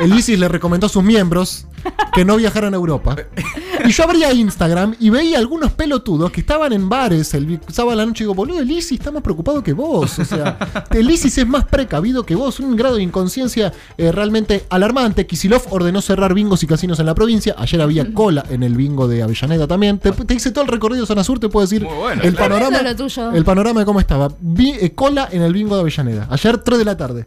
El 0.00 0.14
ISIS 0.16 0.38
le 0.38 0.48
recomendó 0.48 0.86
a 0.86 0.90
sus 0.90 1.02
miembros 1.04 1.66
que 2.14 2.24
no 2.24 2.36
viajaran 2.36 2.72
a 2.74 2.76
Europa. 2.76 3.16
Y 3.84 3.90
yo 3.90 4.04
abría 4.04 4.32
Instagram 4.32 4.94
y 5.00 5.10
veía 5.10 5.38
algunos 5.38 5.72
pelotudos 5.72 6.30
que 6.30 6.40
estaban 6.40 6.72
en 6.72 6.88
bares 6.88 7.34
el 7.34 7.60
sábado 7.68 7.92
a 7.92 7.96
la 7.96 8.06
noche 8.06 8.22
y 8.22 8.24
digo, 8.24 8.34
boludo, 8.34 8.60
el 8.60 8.70
ISIS 8.70 8.92
está 9.00 9.10
más 9.10 9.22
preocupado 9.22 9.62
que 9.62 9.72
vos. 9.72 10.18
O 10.18 10.24
sea, 10.24 10.56
el 10.90 11.10
ISIS 11.10 11.38
es 11.38 11.46
más 11.46 11.64
precavido 11.66 12.24
que 12.24 12.34
vos. 12.34 12.60
Un 12.60 12.76
grado 12.76 12.96
de 12.96 13.02
inconsciencia 13.02 13.72
eh, 13.98 14.12
realmente 14.12 14.64
alarmante. 14.70 15.26
Kisilov 15.26 15.62
ordenó 15.70 16.00
cerrar 16.00 16.32
bingos 16.34 16.62
y 16.62 16.66
casinos 16.66 16.98
en 17.00 17.06
la 17.06 17.14
provincia. 17.14 17.54
Ayer 17.58 17.80
había 17.82 18.14
cola 18.14 18.44
en 18.48 18.62
el 18.62 18.74
bingo 18.76 19.08
de 19.08 19.22
Avellaneda 19.22 19.66
también. 19.66 19.98
Te, 19.98 20.12
te 20.12 20.34
hice 20.34 20.50
todo 20.52 20.62
el 20.64 20.70
recorrido 20.70 21.04
zona 21.06 21.24
sur, 21.24 21.40
te 21.40 21.48
puedo 21.48 21.66
decir 21.66 21.84
bueno, 21.84 22.22
el, 22.22 22.34
claro. 22.34 22.54
panorama, 22.54 22.82
lo 22.82 22.90
tuyo. 23.08 23.32
el 23.32 23.44
panorama 23.44 23.80
de 23.80 23.86
cómo 23.86 24.00
estaba. 24.00 24.28
Vi 24.40 24.70
eh, 24.80 24.92
cola 24.92 25.28
en 25.30 25.42
el 25.42 25.52
bingo 25.52 25.74
de 25.74 25.82
Avellaneda. 25.82 26.26
Ayer 26.30 26.58
3 26.58 26.78
de 26.78 26.84
la 26.84 26.96
tarde. 26.96 27.26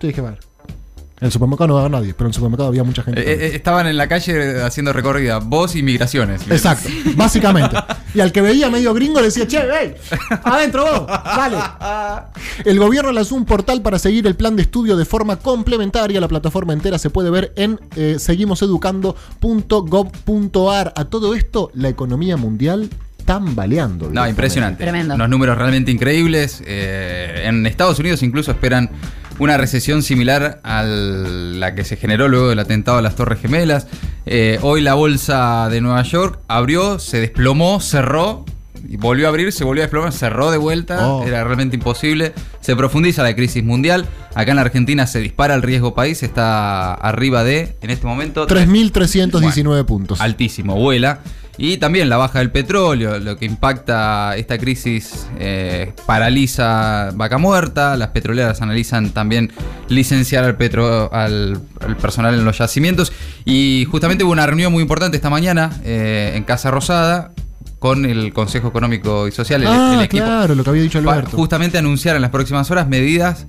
Yo 0.00 0.08
dije, 0.08 0.20
bueno. 0.20 0.36
En 1.18 1.24
el 1.26 1.32
supermercado 1.32 1.68
no 1.68 1.78
había 1.78 1.88
nadie, 1.88 2.12
pero 2.12 2.26
en 2.26 2.30
el 2.30 2.34
supermercado 2.34 2.68
había 2.68 2.84
mucha 2.84 3.02
gente. 3.02 3.22
Eh, 3.22 3.46
eh, 3.46 3.52
estaban 3.54 3.86
en 3.86 3.96
la 3.96 4.06
calle 4.06 4.60
haciendo 4.60 4.92
recorrida, 4.92 5.38
vos 5.38 5.74
y 5.74 5.82
migraciones. 5.82 6.42
Exacto, 6.50 6.90
básicamente. 7.16 7.74
Y 8.14 8.20
al 8.20 8.32
que 8.32 8.42
veía 8.42 8.68
medio 8.68 8.92
gringo 8.92 9.20
le 9.20 9.28
decía, 9.28 9.48
che, 9.48 9.62
hey, 9.72 9.94
adentro 10.44 10.84
vos, 10.84 11.06
dale. 11.06 11.56
El 12.66 12.78
gobierno 12.78 13.12
lanzó 13.12 13.34
un 13.34 13.46
portal 13.46 13.80
para 13.80 13.98
seguir 13.98 14.26
el 14.26 14.36
plan 14.36 14.56
de 14.56 14.62
estudio 14.62 14.94
de 14.98 15.06
forma 15.06 15.36
complementaria. 15.36 16.20
La 16.20 16.28
plataforma 16.28 16.74
entera 16.74 16.98
se 16.98 17.08
puede 17.08 17.30
ver 17.30 17.54
en 17.56 17.80
eh, 17.96 18.16
seguimoseducando.gov.ar. 18.18 20.92
A 20.96 21.04
todo 21.06 21.34
esto, 21.34 21.70
la 21.72 21.88
economía 21.88 22.36
mundial 22.36 22.90
tambaleando. 23.26 24.08
No, 24.10 24.26
impresionante. 24.26 24.82
Tremendo. 24.84 25.14
Unos 25.14 25.28
números 25.28 25.58
realmente 25.58 25.90
increíbles. 25.90 26.62
Eh, 26.66 27.42
en 27.44 27.66
Estados 27.66 27.98
Unidos 27.98 28.22
incluso 28.22 28.50
esperan 28.52 28.88
una 29.38 29.58
recesión 29.58 30.02
similar 30.02 30.60
a 30.62 30.82
la 30.82 31.74
que 31.74 31.84
se 31.84 31.96
generó 31.96 32.28
luego 32.28 32.48
del 32.48 32.58
atentado 32.58 32.96
a 32.96 33.02
las 33.02 33.16
Torres 33.16 33.38
Gemelas. 33.40 33.86
Eh, 34.24 34.58
hoy 34.62 34.80
la 34.80 34.94
bolsa 34.94 35.68
de 35.70 35.82
Nueva 35.82 36.02
York 36.02 36.38
abrió, 36.48 36.98
se 36.98 37.20
desplomó, 37.20 37.80
cerró. 37.80 38.46
Y 38.88 38.96
volvió 38.98 39.26
a 39.26 39.30
abrir, 39.30 39.50
se 39.52 39.64
volvió 39.64 39.82
a 39.82 39.86
desplomar, 39.86 40.12
cerró 40.12 40.52
de 40.52 40.58
vuelta, 40.58 41.08
Oh. 41.08 41.26
era 41.26 41.42
realmente 41.42 41.74
imposible. 41.74 42.32
Se 42.60 42.76
profundiza 42.76 43.24
la 43.24 43.34
crisis 43.34 43.64
mundial. 43.64 44.06
Acá 44.34 44.52
en 44.52 44.56
la 44.56 44.62
Argentina 44.62 45.08
se 45.08 45.18
dispara 45.18 45.54
el 45.56 45.62
riesgo 45.62 45.92
país, 45.94 46.22
está 46.22 46.94
arriba 46.94 47.42
de, 47.42 47.76
en 47.80 47.90
este 47.90 48.06
momento, 48.06 48.46
3.319 48.46 49.84
puntos. 49.84 50.20
altísimo, 50.20 50.76
vuela. 50.76 51.20
Y 51.58 51.78
también 51.78 52.08
la 52.08 52.18
baja 52.18 52.40
del 52.40 52.50
petróleo, 52.50 53.18
lo 53.18 53.36
que 53.38 53.46
impacta 53.46 54.36
esta 54.36 54.58
crisis 54.58 55.26
eh, 55.38 55.92
paraliza 56.04 57.12
vaca 57.14 57.38
muerta. 57.38 57.96
Las 57.96 58.08
petroleras 58.08 58.60
analizan 58.60 59.10
también 59.10 59.50
licenciar 59.88 60.44
al, 60.44 60.56
petro, 60.56 61.12
al, 61.12 61.60
al 61.80 61.96
personal 61.96 62.34
en 62.34 62.44
los 62.44 62.58
yacimientos. 62.58 63.12
Y 63.44 63.86
justamente 63.90 64.24
hubo 64.24 64.32
una 64.32 64.46
reunión 64.46 64.72
muy 64.72 64.82
importante 64.82 65.16
esta 65.16 65.30
mañana 65.30 65.70
eh, 65.84 66.32
en 66.34 66.44
Casa 66.44 66.70
Rosada 66.70 67.32
con 67.78 68.04
el 68.04 68.32
Consejo 68.32 68.68
Económico 68.68 69.28
y 69.28 69.32
Social, 69.32 69.62
el, 69.62 69.68
ah, 69.68 69.94
el 69.94 70.02
equipo, 70.02 70.24
claro, 70.24 70.54
lo 70.54 70.64
que 70.64 70.70
había 70.70 70.82
dicho 70.82 71.02
para 71.02 71.18
Alberto. 71.18 71.36
justamente 71.36 71.78
anunciar 71.78 72.16
en 72.16 72.22
las 72.22 72.30
próximas 72.30 72.70
horas 72.70 72.88
medidas 72.88 73.46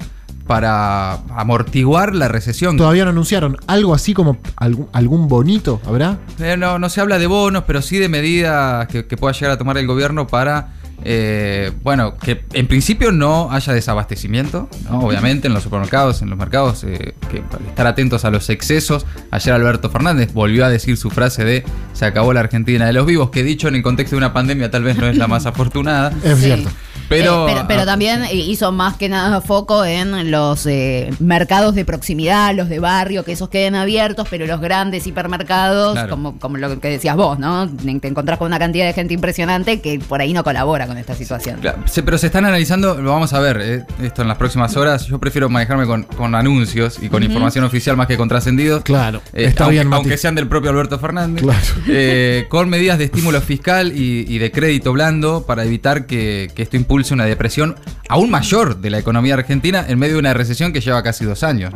para 0.48 1.13
amortiguar 1.36 2.16
la 2.16 2.27
recesión. 2.27 2.77
Todavía 2.77 3.04
no 3.04 3.12
anunciaron 3.12 3.58
algo 3.68 3.94
así 3.94 4.13
como 4.13 4.38
algún, 4.56 4.88
algún 4.94 5.27
bonito, 5.27 5.82
¿habrá? 5.86 6.18
Eh, 6.39 6.56
no, 6.58 6.80
no 6.80 6.89
se 6.89 7.01
habla 7.01 7.20
de 7.20 7.27
bonos, 7.27 7.63
pero 7.68 7.82
sí 7.82 7.98
de 7.98 8.10
medidas 8.10 8.88
que, 8.88 9.06
que 9.06 9.18
pueda 9.18 9.34
llegar 9.34 9.51
a 9.51 9.58
tomar 9.58 9.77
el 9.77 9.86
gobierno 9.88 10.27
para, 10.27 10.74
eh, 11.04 11.72
bueno, 11.84 12.18
que 12.18 12.44
en 12.54 12.68
principio 12.68 13.12
no 13.12 13.50
haya 13.51 13.74
desabastecimiento, 13.74 14.70
¿no? 14.89 15.00
obviamente 15.01 15.48
en 15.48 15.54
los 15.54 15.63
supermercados, 15.63 16.22
en 16.22 16.30
los 16.30 16.39
mercados, 16.39 16.84
eh, 16.86 17.13
que 17.30 17.44
estar 17.68 17.86
atentos 17.88 18.24
a 18.25 18.32
los 18.32 18.50
excesos. 18.50 19.06
Ayer 19.32 19.54
Alberto 19.54 19.89
Fernández 19.89 20.34
volvió 20.34 20.66
a 20.66 20.70
decir 20.70 20.98
su 20.98 21.10
frase 21.10 21.44
de 21.44 21.63
se 21.94 22.06
acabó 22.06 22.32
la 22.34 22.39
Argentina 22.39 22.86
de 22.86 22.94
los 22.94 23.06
vivos, 23.06 23.30
que 23.32 23.44
dicho 23.44 23.68
en 23.68 23.75
el 23.75 23.84
contexto 23.84 24.16
de 24.16 24.20
una 24.20 24.34
pandemia 24.34 24.72
tal 24.72 24.84
vez 24.84 24.98
no 24.98 25.08
es 25.08 25.18
la 25.18 25.27
más 25.27 25.46
afortunada. 25.46 26.13
Es 26.24 26.38
Sí. 26.39 26.46
cierto. 26.46 26.70
Pero- 27.10 27.48
Eh, 27.48 27.52
pero, 27.54 27.68
pero 27.68 27.86
también 27.86 28.24
eh, 28.24 28.36
hizo 28.36 28.72
más 28.72 28.98
que 28.98 29.10
nada 29.10 29.42
foco 29.42 29.86
en 29.86 30.32
los 30.32 30.66
eh, 30.66 31.10
mercados 31.20 31.76
de 31.76 31.86
proximidad, 31.86 32.54
los 32.56 32.70
de 32.70 32.80
barrio, 32.80 33.24
que 33.24 33.32
esos 33.32 33.50
queden 33.50 33.76
abiertos, 33.76 34.28
pero 34.30 34.46
los 34.46 34.60
grandes 34.62 35.06
hipermercados, 35.08 35.94
Claro. 35.94 36.10
como, 36.10 36.40
como 36.40 36.58
lo 36.58 36.80
que 36.80 36.90
decías 36.90 37.16
vos, 37.16 37.40
¿no? 37.40 37.70
Te 37.70 38.08
encontrás 38.08 38.38
con 38.38 38.48
una 38.48 38.60
cantidad 38.60 38.86
de 38.86 38.94
gente 38.94 39.14
impresionante 39.14 39.80
que 39.82 40.00
por 40.00 40.22
ahí 40.22 40.34
no 40.34 40.44
colabora 40.44 40.88
con 40.88 40.98
esta 40.98 41.16
situación. 41.16 41.60
Claro, 41.62 41.80
pero 42.06 42.18
se 42.18 42.28
están 42.28 42.46
analizando, 42.46 42.96
lo 43.02 43.12
vamos 43.12 43.34
a 43.34 43.40
ver, 43.40 43.60
eh, 43.62 43.84
esto 44.02 44.22
en 44.22 44.28
las 44.28 44.38
próximas 44.38 44.76
horas. 44.76 45.06
Yo 45.08 45.20
prefiero 45.20 45.50
manejarme 45.50 45.86
con, 45.86 46.04
con 46.04 46.36
anuncios 46.36 46.98
y 47.02 47.10
con 47.10 47.24
información 47.24 47.64
oficial 47.66 47.96
más 47.98 48.08
que 48.08 48.18
con 48.18 48.28
trascendidos. 48.30 48.84
Claro, 48.84 49.22
Eh, 49.34 49.46
está 49.46 49.64
aunque, 49.66 49.76
bien, 49.76 49.88
Mati. 49.88 50.02
aunque 50.02 50.18
sean 50.18 50.36
del 50.36 50.48
propio 50.48 50.70
Alberto 50.72 51.00
Fernández. 51.00 51.44
Claro. 51.44 51.60
Eh, 51.88 52.46
con 52.50 52.70
medidas 52.70 52.98
de 52.98 53.06
estímulo 53.06 53.40
fiscal 53.42 53.92
y, 53.96 54.26
y 54.28 54.38
de 54.40 54.52
crédito 54.52 54.92
blando 54.94 55.46
para 55.46 55.64
evitar 55.64 56.06
que, 56.06 56.50
que 56.56 56.64
esto 56.64 56.76
impulse 56.76 56.97
una 57.12 57.25
depresión 57.25 57.75
aún 58.10 58.30
mayor 58.30 58.77
de 58.77 58.89
la 58.89 59.00
economía 59.00 59.36
argentina 59.36 59.86
en 59.88 60.00
medio 60.00 60.16
de 60.16 60.20
una 60.20 60.34
recesión 60.34 60.74
que 60.74 60.82
lleva 60.82 61.04
casi 61.04 61.25
dos 61.25 61.44
años. 61.44 61.74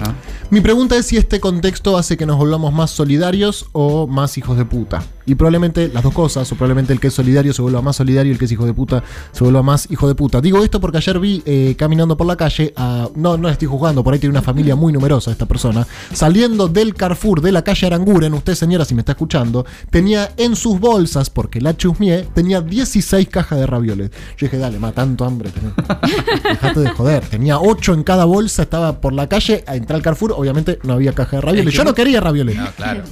Mi 0.50 0.62
pregunta 0.62 0.96
es 0.96 1.06
si 1.06 1.18
este 1.18 1.40
contexto 1.40 1.98
hace 1.98 2.18
que 2.18 2.26
nos 2.26 2.38
volvamos 2.38 2.74
más 2.74 2.92
solidarios 2.92 3.68
o 3.72 4.08
más 4.08 4.38
hijos 4.38 4.58
de 4.58 4.66
puta. 4.66 5.04
Y 5.32 5.36
probablemente 5.36 5.88
las 5.88 6.04
dos 6.04 6.14
cosas, 6.14 6.52
o 6.52 6.56
probablemente 6.56 6.92
el 6.92 7.00
que 7.00 7.08
es 7.08 7.14
solidario 7.14 7.54
se 7.54 7.62
vuelva 7.62 7.82
más 7.82 7.96
solidario 7.96 8.32
y 8.32 8.34
el 8.34 8.38
que 8.38 8.44
es 8.44 8.52
hijo 8.52 8.66
de 8.66 8.74
puta 8.74 9.02
se 9.32 9.46
vuelva 9.46 9.64
más 9.64 9.90
hijo 9.90 10.06
de 10.10 10.14
puta. 10.14 10.42
Digo 10.42 10.62
esto 10.62 10.82
porque 10.82 10.98
ayer 10.98 11.18
vi 11.20 11.42
eh, 11.46 11.74
caminando 11.78 12.18
por 12.18 12.28
la 12.28 12.36
calle, 12.36 12.74
a, 12.76 13.08
no, 13.16 13.38
no 13.38 13.48
estoy 13.48 13.70
juzgando, 13.70 14.04
por 14.04 14.14
ahí 14.14 14.20
tiene 14.20 14.32
una 14.32 14.42
familia 14.42 14.76
muy 14.76 14.92
numerosa 14.92 15.32
esta 15.32 15.46
persona, 15.46 15.88
saliendo 16.12 16.68
del 16.68 16.96
Carrefour 16.96 17.40
de 17.40 17.54
la 17.54 17.64
calle 17.64 17.88
Aranguren, 17.88 18.34
usted 18.34 18.56
señora 18.56 18.84
si 18.84 18.94
me 18.94 19.04
está 19.04 19.14
escuchando, 19.14 19.66
tenía 19.90 20.34
en 20.36 20.58
sus 20.58 20.82
bolsas, 20.82 21.30
porque 21.30 21.62
la 21.62 21.78
chusmié, 21.78 22.28
tenía 22.34 22.60
16 22.60 23.30
cajas 23.30 23.58
de 23.58 23.68
ravioles. 23.68 24.12
Yo 24.36 24.48
dije, 24.48 24.58
dale, 24.58 24.80
ma, 24.80 24.92
tanto 24.92 25.24
hambre 25.24 25.52
tenés. 25.52 25.72
Dejate 26.44 26.82
de 26.82 26.90
joder. 26.90 27.26
Tenía 27.28 27.58
8 27.58 27.94
en 27.94 28.04
cada 28.04 28.26
bolsa, 28.26 28.64
estaba 28.64 29.00
por 29.00 29.14
la 29.14 29.30
calle, 29.30 29.64
entré 29.68 29.96
al 29.96 30.02
Carrefour, 30.02 30.34
obviamente 30.34 30.78
no 30.84 30.92
había 30.92 31.14
caja 31.14 31.38
de 31.38 31.42
ravioles. 31.42 31.74
Yo 31.74 31.86
no 31.86 31.94
quería 31.94 32.20
ravioles. 32.20 32.58
No, 32.58 32.70
claro. 32.74 33.04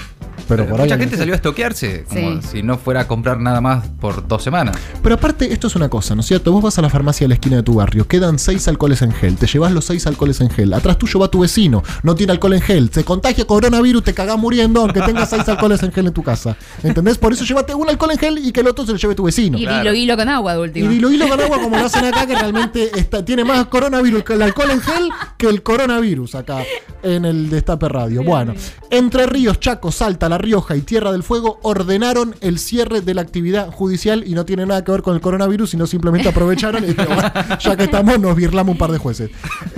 Pero 0.50 0.66
por 0.68 0.82
ahí 0.82 0.88
mucha 0.88 0.98
gente 0.98 1.16
salió 1.16 1.34
a 1.34 1.38
estoquearse, 1.38 2.04
como 2.10 2.42
Sí. 2.42 2.48
si 2.52 2.64
no 2.64 2.78
fuera 2.78 3.02
a 3.02 3.08
comprar 3.08 3.40
nada 3.40 3.62
más 3.62 3.88
por 4.02 4.28
dos 4.28 4.44
semanas. 4.44 4.76
Pero 5.02 5.16
aparte, 5.16 5.54
esto 5.54 5.68
es 5.68 5.76
una 5.76 5.88
cosa, 5.90 6.16
¿no 6.16 6.22
es 6.22 6.28
cierto? 6.28 6.52
Vos 6.52 6.62
vas 6.62 6.78
a 6.78 6.82
la 6.82 6.90
farmacia 6.90 7.24
de 7.26 7.30
la 7.30 7.34
esquina 7.36 7.56
de 7.58 7.64
tu 7.64 7.76
barrio, 7.76 8.08
quedan 8.08 8.38
seis 8.40 8.68
alcoholes 8.68 9.02
en 9.02 9.12
gel, 9.14 9.36
te 9.38 9.48
llevas 9.48 9.72
los 9.72 9.86
seis 9.86 10.06
alcoholes 10.08 10.42
en 10.42 10.50
gel, 10.50 10.74
atrás 10.74 10.98
tuyo 10.98 11.20
va 11.20 11.30
tu 11.30 11.40
vecino, 11.40 11.84
no 12.04 12.16
tiene 12.16 12.34
alcohol 12.34 12.54
en 12.54 12.62
gel, 12.62 12.90
se 12.92 13.04
contagia 13.04 13.46
coronavirus, 13.46 14.04
te 14.04 14.14
cagás 14.14 14.38
muriendo 14.38 14.82
aunque 14.82 15.02
tengas 15.02 15.30
seis 15.30 15.48
alcoholes 15.48 15.82
en 15.84 15.92
gel 15.92 16.08
en 16.08 16.14
tu 16.14 16.24
casa. 16.24 16.58
¿Entendés? 16.84 17.18
Por 17.18 17.32
eso 17.34 17.46
llévate 17.46 17.74
un 17.76 17.90
alcohol 17.90 18.12
en 18.12 18.18
gel 18.18 18.38
y 18.40 18.52
que 18.52 18.62
el 18.62 18.68
otro 18.68 18.86
se 18.86 18.92
lo 18.92 18.98
lleve 18.98 19.16
tu 19.16 19.24
vecino. 19.24 19.58
Y 19.58 19.64
Claro. 19.64 19.82
hilo 19.90 19.94
hilo 19.94 20.18
con 20.18 20.30
agua 20.30 20.54
de 20.54 20.60
Y 20.60 20.64
último. 20.64 20.90
dilo 20.90 21.12
hilo 21.12 21.28
con 21.30 21.40
agua 21.40 21.60
como 21.62 21.78
lo 21.78 21.86
hacen 21.86 22.06
acá, 22.06 22.26
que 22.26 22.36
realmente 22.36 22.90
está- 23.00 23.24
tiene 23.24 23.44
más 23.44 23.66
coronavirus 23.68 24.24
que 24.24 24.34
el 24.34 24.42
alcohol 24.42 24.72
en 24.72 24.82
gel 24.82 25.10
que 25.38 25.48
el 25.48 25.62
coronavirus 25.62 26.36
acá 26.36 26.64
en 27.04 27.26
el 27.26 27.50
Destape 27.50 27.88
Radio. 27.88 28.24
Bueno, 28.24 28.54
Entre 28.92 29.28
Ríos, 29.28 29.60
Chaco, 29.60 29.92
Salta, 29.92 30.28
La 30.28 30.39
Rioja 30.40 30.76
y 30.76 30.82
Tierra 30.82 31.12
del 31.12 31.24
Fuego 31.24 31.60
ordenaron 31.62 32.36
el 32.42 32.58
cierre 32.58 33.02
de 33.02 33.14
la 33.14 33.22
actividad 33.22 33.72
judicial 33.72 34.24
y 34.26 34.34
no 34.34 34.46
tiene 34.46 34.66
nada 34.66 34.84
que 34.84 34.92
ver 34.92 35.02
con 35.04 35.14
el 35.14 35.22
coronavirus, 35.22 35.70
sino 35.70 35.86
simplemente 35.86 36.30
aprovecharon 36.30 36.84
y 36.84 36.88
dijeron, 36.88 37.16
"Bueno, 37.16 37.32
ya 37.60 37.76
que 37.76 37.84
estamos, 37.84 38.20
nos 38.20 38.36
birlamos 38.36 38.74
un 38.74 38.78
par 38.78 38.92
de 38.92 38.98
jueces. 38.98 39.30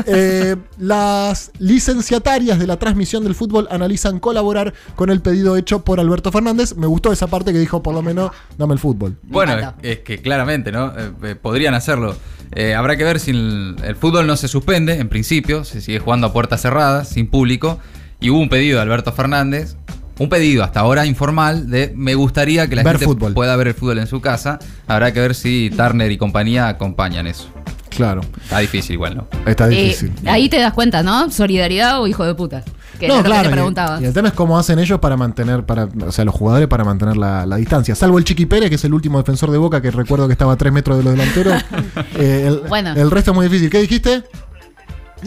Eh, 0.05 0.55
las 0.77 1.51
licenciatarias 1.59 2.59
de 2.59 2.67
la 2.67 2.77
transmisión 2.77 3.23
del 3.23 3.35
fútbol 3.35 3.67
analizan 3.69 4.19
colaborar 4.19 4.73
con 4.95 5.09
el 5.09 5.21
pedido 5.21 5.57
hecho 5.57 5.83
por 5.83 5.99
Alberto 5.99 6.31
Fernández. 6.31 6.75
Me 6.75 6.87
gustó 6.87 7.11
esa 7.11 7.27
parte 7.27 7.51
que 7.51 7.59
dijo, 7.59 7.83
por 7.83 7.93
lo 7.93 8.01
menos, 8.01 8.31
dame 8.57 8.73
el 8.73 8.79
fútbol. 8.79 9.17
Bueno, 9.23 9.73
es, 9.81 9.99
que 9.99 10.21
claramente, 10.21 10.71
¿no? 10.71 10.93
Eh, 10.97 11.11
eh, 11.23 11.35
podrían 11.35 11.73
hacerlo. 11.73 12.15
Eh, 12.53 12.75
habrá 12.75 12.97
que 12.97 13.03
ver 13.03 13.19
si 13.19 13.31
el, 13.31 13.75
el 13.83 13.95
fútbol 13.95 14.27
no 14.27 14.35
se 14.35 14.47
suspende, 14.47 14.95
en 14.99 15.09
principio, 15.09 15.63
se 15.63 15.81
sigue 15.81 15.99
jugando 15.99 16.27
a 16.27 16.33
puertas 16.33 16.61
cerradas, 16.61 17.09
sin 17.09 17.27
público. 17.27 17.79
Y 18.19 18.29
hubo 18.29 18.39
un 18.39 18.49
pedido 18.49 18.77
de 18.77 18.83
Alberto 18.83 19.11
Fernández, 19.13 19.77
un 20.21 20.29
pedido 20.29 20.63
hasta 20.63 20.79
ahora 20.81 21.05
informal 21.05 21.69
de 21.69 21.91
me 21.95 22.15
gustaría 22.15 22.67
que 22.67 22.75
la 22.75 22.83
Ver 22.83 22.93
gente 22.99 23.05
fútbol. 23.05 23.33
pueda 23.33 23.55
ver 23.55 23.67
el 23.69 23.73
fútbol 23.73 23.99
en 23.99 24.07
su 24.07 24.21
casa. 24.21 24.59
Habrá 24.87 25.11
que 25.13 25.19
ver 25.19 25.35
si 25.35 25.71
Turner 25.75 26.11
y 26.11 26.17
compañía 26.17 26.67
acompañan 26.67 27.27
eso. 27.27 27.47
Claro, 27.89 28.21
Está 28.43 28.59
difícil 28.59 28.93
igual, 28.93 29.15
¿no? 29.17 29.27
está 29.45 29.65
Eh, 29.67 29.69
difícil. 29.69 30.13
ahí 30.25 30.47
te 30.47 30.59
das 30.59 30.71
cuenta, 30.73 31.03
¿no? 31.03 31.29
Solidaridad 31.29 32.01
o 32.01 32.07
hijo 32.07 32.23
de 32.25 32.33
puta. 32.35 32.63
Que 32.99 33.07
no, 33.07 33.21
claro. 33.23 33.41
que 33.43 33.49
te 33.49 33.53
preguntabas. 33.53 34.01
Y, 34.01 34.05
el 34.05 34.13
tema 34.13 34.27
es 34.29 34.33
cómo 34.33 34.57
hacen 34.57 34.79
ellos 34.79 34.99
para 34.99 35.17
mantener, 35.17 35.65
para, 35.65 35.89
o 36.05 36.11
sea, 36.11 36.23
los 36.23 36.33
jugadores 36.35 36.67
para 36.69 36.83
mantener 36.85 37.17
la, 37.17 37.45
la 37.45 37.55
distancia. 37.57 37.93
Salvo 37.95 38.17
el 38.17 38.23
Chiqui 38.23 38.45
Pérez, 38.45 38.69
que 38.69 38.75
es 38.75 38.85
el 38.85 38.93
último 38.93 39.17
defensor 39.17 39.51
de 39.51 39.57
Boca, 39.57 39.81
que 39.81 39.91
recuerdo 39.91 40.27
que 40.27 40.33
estaba 40.33 40.53
a 40.53 40.55
3 40.57 40.71
metros 40.71 40.97
de 40.99 41.03
los 41.03 41.13
delanteros. 41.13 41.61
Eh, 42.15 42.45
el, 42.47 42.61
Bueno. 42.69 42.93
el 42.95 43.09
resto 43.11 43.31
es 43.31 43.35
muy 43.35 43.47
difícil. 43.47 43.69
¿Qué 43.69 43.79
dijiste? 43.81 44.23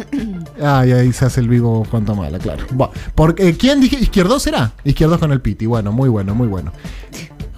Ay, 0.63 0.93
ahí 0.93 1.13
se 1.13 1.25
hace 1.25 1.41
el 1.41 1.49
vivo 1.49 1.85
Juan 1.91 2.05
Tomala, 2.05 2.39
claro. 2.39 2.65
Bueno, 2.73 2.93
porque, 3.15 3.57
¿Quién 3.57 3.81
dije? 3.81 3.97
¿Izquierdos 4.01 4.43
será? 4.43 4.73
Izquierdos 4.85 5.19
con 5.19 5.33
el 5.33 5.41
Piti. 5.41 5.67
Bueno, 5.67 5.93
muy 5.93 6.09
bueno, 6.09 6.35
muy 6.35 6.49
bueno. 6.49 6.73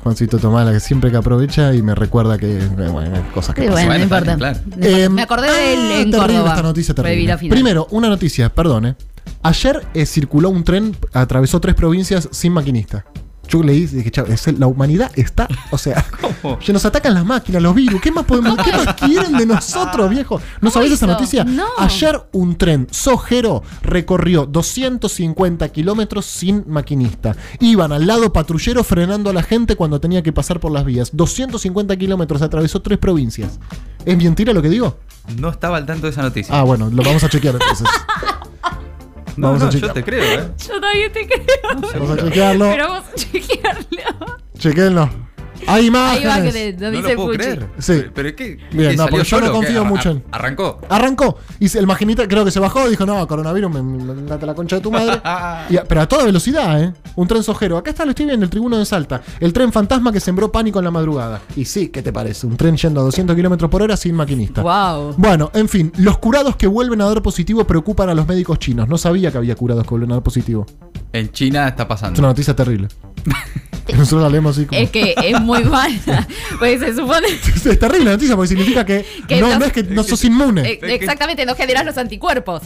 Juancito 0.02 0.38
Tomala, 0.38 0.70
que 0.72 0.78
siempre 0.80 1.10
que 1.10 1.16
aprovecha 1.16 1.74
y 1.74 1.82
me 1.82 1.94
recuerda 1.94 2.38
que, 2.38 2.58
eh, 2.58 2.68
bueno, 2.92 3.10
cosas 3.34 3.54
que 3.54 3.62
Sí, 3.62 3.68
pasan. 3.68 3.86
bueno, 3.86 3.98
no 3.98 4.04
importa. 4.04 4.36
claro. 4.36 4.58
Eh, 4.80 5.08
Me 5.08 5.22
acordé 5.22 5.50
de 5.50 5.72
él 5.74 5.78
ah, 5.80 5.94
en 6.00 6.10
terrible 6.10 6.18
Córdoba. 6.34 6.50
esta 6.50 6.62
noticia 6.62 6.94
Reví 6.94 7.02
terrible. 7.08 7.28
la 7.28 7.38
final. 7.38 7.54
Primero, 7.56 7.86
una 7.90 8.08
noticia, 8.08 8.48
perdón. 8.54 8.86
eh. 8.86 8.94
Ayer 9.42 9.82
eh, 9.94 10.06
circuló 10.06 10.50
un 10.50 10.62
tren, 10.62 10.96
atravesó 11.12 11.60
tres 11.60 11.74
provincias 11.74 12.28
sin 12.30 12.52
maquinista. 12.52 13.04
Yo 13.48 13.62
leí 13.62 13.78
y 13.82 13.86
dije, 13.86 14.10
chao, 14.10 14.26
es 14.26 14.46
el- 14.48 14.58
la 14.60 14.66
humanidad 14.66 15.10
está, 15.14 15.46
o 15.70 15.78
sea, 15.78 16.04
¿Cómo? 16.42 16.58
ya 16.60 16.72
nos 16.72 16.84
atacan 16.84 17.14
las 17.14 17.24
máquinas, 17.24 17.62
los 17.62 17.74
virus, 17.74 18.00
¿qué 18.00 18.10
más 18.10 18.24
podemos, 18.24 18.56
qué 18.64 18.72
más 18.72 18.94
quieren 19.00 19.32
de 19.36 19.46
nosotros, 19.46 20.10
viejo? 20.10 20.38
¿No 20.38 20.42
¿Cómo 20.60 20.70
sabés 20.72 20.92
esa 20.92 21.06
noticia? 21.06 21.44
No. 21.44 21.64
Ayer 21.78 22.20
un 22.32 22.56
tren 22.56 22.86
sojero 22.90 23.62
recorrió 23.82 24.46
250 24.46 25.68
kilómetros 25.70 26.26
sin 26.26 26.64
maquinista. 26.66 27.36
Iban 27.60 27.92
al 27.92 28.06
lado 28.06 28.32
patrullero 28.32 28.82
frenando 28.84 29.30
a 29.30 29.32
la 29.32 29.42
gente 29.42 29.76
cuando 29.76 30.00
tenía 30.00 30.22
que 30.22 30.32
pasar 30.32 30.60
por 30.60 30.72
las 30.72 30.84
vías. 30.84 31.10
250 31.12 31.96
kilómetros, 31.96 32.42
atravesó 32.42 32.82
tres 32.82 32.98
provincias. 32.98 33.58
¿Es 34.04 34.16
mentira 34.16 34.52
lo 34.52 34.62
que 34.62 34.68
digo? 34.68 34.98
No 35.38 35.50
estaba 35.50 35.76
al 35.76 35.86
tanto 35.86 36.06
de 36.06 36.12
esa 36.12 36.22
noticia. 36.22 36.56
Ah, 36.58 36.62
bueno, 36.62 36.88
lo 36.90 37.02
vamos 37.02 37.22
a 37.24 37.28
chequear 37.28 37.54
entonces. 37.54 37.88
No, 39.38 39.48
Vamos 39.52 39.62
no, 39.62 39.68
a 39.68 39.70
yo 39.70 39.92
te 39.92 40.02
creo, 40.02 40.22
¿eh? 40.22 40.50
Yo 40.66 40.80
también 40.80 41.12
te 41.12 41.26
creo. 41.26 41.46
Vamos 41.74 42.10
a 42.10 42.16
chequearlo. 42.24 42.70
Pero 42.70 42.88
vamos 42.88 43.04
a 43.10 43.14
chequearlo. 43.14 44.36
Chequenlo. 44.58 45.25
Hay 45.66 45.80
Ahí 45.80 45.86
imágenes. 45.86 46.28
va 46.28 46.42
que 46.42 46.52
te- 46.52 46.72
lo 46.72 46.90
No 46.90 46.96
dice 46.96 47.08
lo 47.14 47.16
puedo 47.16 47.30
creer. 47.38 47.66
Sí. 47.78 48.02
¿Pero 48.14 48.36
qué? 48.36 48.58
Bien, 48.72 48.90
¿Qué, 48.90 48.96
no, 48.96 49.06
porque 49.08 49.24
yo 49.24 49.40
no 49.40 49.52
confío 49.52 49.80
Ar- 49.82 49.86
mucho 49.86 50.10
en- 50.10 50.24
Arrancó. 50.30 50.80
Arrancó. 50.88 51.38
Y 51.58 51.76
el 51.76 51.86
maquinita 51.86 52.26
creo 52.28 52.44
que 52.44 52.50
se 52.50 52.60
bajó. 52.60 52.88
Dijo, 52.88 53.04
no, 53.06 53.26
coronavirus, 53.26 53.70
me, 53.72 53.82
me, 53.82 54.04
me 54.14 54.22
encanta 54.22 54.46
la 54.46 54.54
concha 54.54 54.76
de 54.76 54.82
tu 54.82 54.90
madre. 54.90 55.20
Y 55.70 55.76
pero 55.88 56.00
a 56.02 56.06
toda 56.08 56.24
velocidad, 56.24 56.82
¿eh? 56.82 56.92
Un 57.16 57.26
tren 57.28 57.42
sojero. 57.42 57.76
Acá 57.78 57.90
está, 57.90 58.04
lo 58.04 58.10
estoy 58.10 58.26
viendo, 58.26 58.44
el 58.44 58.50
tribuno 58.50 58.78
de 58.78 58.84
Salta. 58.84 59.22
El 59.40 59.52
tren 59.52 59.72
fantasma 59.72 60.12
que 60.12 60.20
sembró 60.20 60.50
pánico 60.52 60.78
en 60.78 60.84
la 60.84 60.90
madrugada. 60.90 61.40
Y 61.56 61.64
sí, 61.64 61.88
¿qué 61.88 62.02
te 62.02 62.12
parece? 62.12 62.46
Un 62.46 62.56
tren 62.56 62.76
yendo 62.76 63.00
a 63.00 63.04
200 63.04 63.34
kilómetros 63.34 63.70
por 63.70 63.82
hora 63.82 63.96
sin 63.96 64.14
maquinista. 64.14 64.62
Wow. 64.62 65.14
Bueno, 65.16 65.50
en 65.54 65.68
fin, 65.68 65.92
los 65.96 66.18
curados 66.18 66.56
que 66.56 66.66
vuelven 66.66 67.00
a 67.00 67.06
dar 67.06 67.22
positivo 67.22 67.64
preocupan 67.66 68.08
a 68.08 68.14
los 68.14 68.26
médicos 68.28 68.58
chinos. 68.58 68.88
No 68.88 68.98
sabía 68.98 69.30
que 69.32 69.38
había 69.38 69.54
curados 69.56 69.84
que 69.84 69.90
vuelven 69.90 70.12
a 70.12 70.14
dar 70.14 70.22
positivo. 70.22 70.66
En 71.12 71.30
China 71.32 71.68
está 71.68 71.84
Es 71.84 71.88
pasando. 71.88 72.18
una 72.20 72.28
noticia 72.28 72.54
terrible. 72.54 72.88
Nosotros 73.94 74.22
la 74.22 74.28
leemos 74.30 74.56
así 74.56 74.66
como. 74.66 74.80
Es 74.80 74.90
que 74.90 75.14
es 75.22 75.40
muy 75.40 75.62
mala. 75.64 76.26
Pues 76.58 76.80
se 76.80 76.94
supone. 76.94 77.26
Es 77.54 77.62
terrible 77.78 78.04
la 78.04 78.12
noticia 78.12 78.34
porque 78.36 78.48
significa 78.48 78.84
que, 78.86 79.04
Que 79.28 79.40
no, 79.40 79.48
no- 79.50 79.58
no 79.60 79.64
es 79.66 79.72
que 79.72 79.82
no 79.82 80.02
sos 80.02 80.24
inmune. 80.24 80.62
Eh, 80.68 80.78
exactamente, 80.94 81.44
no 81.46 81.54
generas 81.54 81.84
los 81.84 81.98
anticuerpos. 81.98 82.62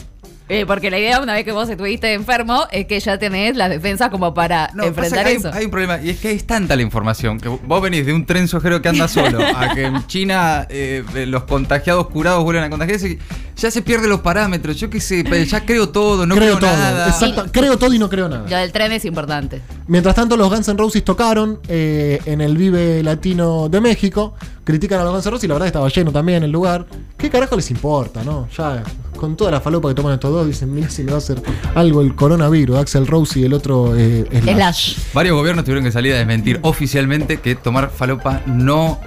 Eh, 0.49 0.65
porque 0.65 0.91
la 0.91 0.99
idea, 0.99 1.21
una 1.21 1.33
vez 1.33 1.45
que 1.45 1.53
vos 1.53 1.69
estuviste 1.69 2.11
enfermo, 2.13 2.65
es 2.71 2.85
que 2.85 2.99
ya 2.99 3.17
tenés 3.17 3.55
las 3.55 3.69
defensas 3.69 4.09
como 4.09 4.33
para 4.33 4.69
No, 4.73 4.83
enfrentar 4.83 5.19
pasa 5.19 5.23
que 5.23 5.29
hay, 5.29 5.35
eso. 5.37 5.51
hay 5.53 5.65
un 5.65 5.71
problema, 5.71 6.01
y 6.01 6.09
es 6.09 6.19
que 6.19 6.31
es 6.31 6.45
tanta 6.45 6.75
la 6.75 6.81
información 6.81 7.39
que 7.39 7.47
vos 7.47 7.81
venís 7.81 8.05
de 8.05 8.11
un 8.11 8.25
tren 8.25 8.49
sojero 8.49 8.81
que 8.81 8.89
anda 8.89 9.07
solo 9.07 9.39
a 9.55 9.73
que 9.73 9.85
en 9.85 10.05
China 10.07 10.67
eh, 10.69 11.03
los 11.27 11.43
contagiados 11.43 12.07
curados 12.09 12.43
vuelven 12.43 12.65
a 12.65 12.69
contagiarse. 12.69 13.11
y 13.11 13.19
Ya 13.61 13.69
se 13.69 13.83
pierden 13.83 14.09
los 14.09 14.21
parámetros. 14.21 14.75
Yo 14.75 14.89
qué 14.89 14.99
sé, 14.99 15.23
pero 15.23 15.43
ya 15.43 15.63
creo 15.63 15.89
todo, 15.89 16.25
no 16.25 16.33
creo, 16.33 16.57
creo 16.57 16.71
todo. 16.71 16.79
nada. 16.79 17.07
Exacto. 17.09 17.45
Creo 17.51 17.77
todo 17.77 17.93
y 17.93 17.99
no 17.99 18.09
creo 18.09 18.27
nada. 18.27 18.49
Lo 18.49 18.57
del 18.57 18.71
tren 18.71 18.91
es 18.91 19.05
importante. 19.05 19.61
Mientras 19.85 20.15
tanto, 20.15 20.35
los 20.35 20.49
Guns 20.49 20.67
N' 20.67 20.79
Roses 20.79 21.03
tocaron 21.03 21.59
eh, 21.67 22.19
en 22.25 22.41
el 22.41 22.57
Vive 22.57 23.03
Latino 23.03 23.69
de 23.69 23.79
México. 23.79 24.33
Critican 24.63 24.99
a 24.99 25.03
los 25.03 25.13
Guns 25.13 25.25
N' 25.27 25.31
Roses 25.31 25.43
y 25.43 25.47
la 25.47 25.53
verdad 25.53 25.67
estaba 25.67 25.87
lleno 25.89 26.11
también 26.11 26.41
el 26.41 26.51
lugar. 26.51 26.87
¿Qué 27.15 27.29
carajo 27.29 27.55
les 27.55 27.69
importa, 27.69 28.23
no? 28.23 28.47
Ya, 28.57 28.81
con 29.15 29.37
toda 29.37 29.51
la 29.51 29.61
falopa 29.61 29.89
que 29.89 29.93
toman 29.93 30.13
estos 30.13 30.31
dos, 30.31 30.47
dicen, 30.47 30.73
mira 30.73 30.89
si 30.89 31.03
le 31.03 31.11
va 31.11 31.17
a 31.17 31.19
hacer 31.19 31.39
algo 31.75 32.01
el 32.01 32.15
coronavirus. 32.15 32.79
Axel 32.79 33.05
Rose 33.05 33.39
y 33.39 33.43
el 33.43 33.53
otro 33.53 33.95
eh, 33.95 34.25
Slash. 34.41 34.55
Slash. 34.55 34.97
Varios 35.13 35.35
gobiernos 35.35 35.65
tuvieron 35.65 35.83
que 35.83 35.91
salir 35.91 36.13
a 36.15 36.17
desmentir 36.17 36.57
oficialmente 36.63 37.39
que 37.39 37.53
tomar 37.53 37.91
falopa 37.91 38.41
no. 38.47 38.99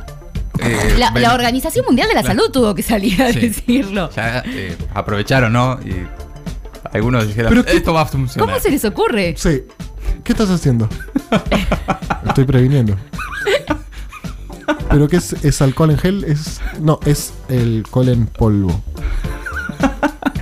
Eh, 0.61 0.95
La, 0.99 1.11
ven- 1.11 1.23
la 1.23 1.35
Organización 1.35 1.85
Mundial 1.87 2.09
de 2.09 2.15
la. 2.15 2.23
Salud 2.23 2.51
tuvo 2.51 2.75
que 2.75 2.83
salir 2.83 3.21
a 3.23 3.33
Sí. 3.33 3.41
decirlo. 3.41 4.11
Ya 4.15 4.43
eh, 4.47 4.77
aprovecharon, 4.95 5.53
¿no? 5.53 5.79
Y 5.85 6.07
algunos 6.93 7.27
dijeron, 7.27 7.51
Pero 7.51 7.65
qué- 7.65 7.77
esto 7.77 7.93
va 7.93 8.03
a 8.03 8.07
funcionar. 8.07 8.49
¿Cómo 8.49 8.61
se 8.61 8.71
les 8.71 8.85
ocurre? 8.85 9.35
Sí. 9.37 9.63
¿Qué 10.23 10.33
estás 10.33 10.49
haciendo? 10.51 10.89
Estoy 12.27 12.45
previniendo. 12.45 12.97
¿Pero 14.89 15.09
qué 15.09 15.17
es? 15.17 15.33
¿Es 15.45 15.61
alcohol 15.61 15.91
en 15.91 15.99
gel? 15.99 16.25
Es, 16.25 16.61
no, 16.81 17.01
es 17.05 17.33
el 17.49 17.79
alcohol 17.85 18.09
en 18.11 18.27
polvo. 18.27 18.83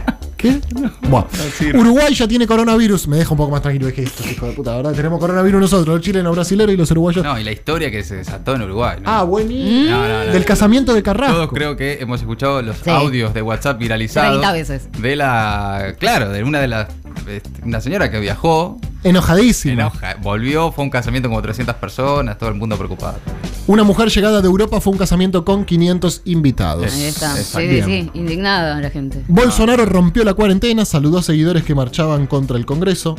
Uruguay 1.74 2.14
ya 2.14 2.26
tiene 2.28 2.46
coronavirus. 2.46 3.08
Me 3.08 3.16
deja 3.18 3.30
un 3.30 3.36
poco 3.36 3.50
más 3.50 3.62
tranquilo. 3.62 3.88
Es 3.88 3.94
que 3.94 4.02
estos 4.02 4.26
hijos 4.30 4.48
de 4.48 4.54
puta, 4.54 4.76
¿verdad? 4.76 4.92
Tenemos 4.92 5.18
coronavirus 5.20 5.60
nosotros, 5.60 5.96
los 5.96 6.04
chilenos, 6.04 6.34
brasileños 6.34 6.74
y 6.74 6.76
los 6.76 6.90
uruguayos. 6.90 7.24
No, 7.24 7.38
y 7.38 7.44
la 7.44 7.52
historia 7.52 7.90
que 7.90 8.02
se 8.02 8.16
desató 8.16 8.54
en 8.54 8.62
Uruguay. 8.62 8.98
¿no? 9.02 9.10
Ah, 9.10 9.22
buenísimo. 9.24 9.90
No, 9.96 10.08
no, 10.08 10.24
no. 10.26 10.32
Del 10.32 10.44
casamiento 10.44 10.94
de 10.94 11.02
Carrasco. 11.02 11.34
Todos 11.36 11.50
creo 11.52 11.76
que 11.76 11.98
hemos 12.00 12.20
escuchado 12.20 12.62
los 12.62 12.76
Sí. 12.78 12.90
audios 12.90 13.34
de 13.34 13.42
WhatsApp 13.42 13.78
viralizados. 13.78 14.40
30 14.40 14.52
veces. 14.52 14.88
De 15.00 15.16
la. 15.16 15.94
Claro, 15.98 16.30
de 16.30 16.42
una 16.44 16.60
de 16.60 16.68
las. 16.68 16.88
Este, 17.28 17.62
Una 17.64 17.80
señora 17.80 18.10
que 18.10 18.20
viajó, 18.20 18.78
Enojadísima. 19.04 19.74
enoja, 19.74 20.16
volvió, 20.22 20.72
fue 20.72 20.84
un 20.84 20.90
casamiento 20.90 21.28
con 21.30 21.42
300 21.42 21.74
personas, 21.76 22.38
todo 22.38 22.48
el 22.50 22.54
mundo 22.56 22.76
preocupado. 22.76 23.18
Una 23.66 23.84
mujer 23.84 24.08
llegada 24.10 24.40
de 24.40 24.46
Europa 24.46 24.80
fue 24.80 24.92
un 24.92 24.98
casamiento 24.98 25.44
con 25.44 25.64
500 25.64 26.22
invitados. 26.24 26.92
Ahí 26.92 27.04
está. 27.04 27.34
Sí, 27.36 27.42
sí, 27.52 27.82
sí. 27.82 28.10
Indignada 28.14 28.80
la 28.80 28.90
gente. 28.90 29.22
Bolsonaro 29.28 29.84
rompió 29.86 30.24
la 30.24 30.34
cuarentena, 30.34 30.84
saludó 30.84 31.18
a 31.18 31.22
seguidores 31.22 31.62
que 31.64 31.74
marchaban 31.74 32.26
contra 32.26 32.56
el 32.56 32.66
Congreso. 32.66 33.16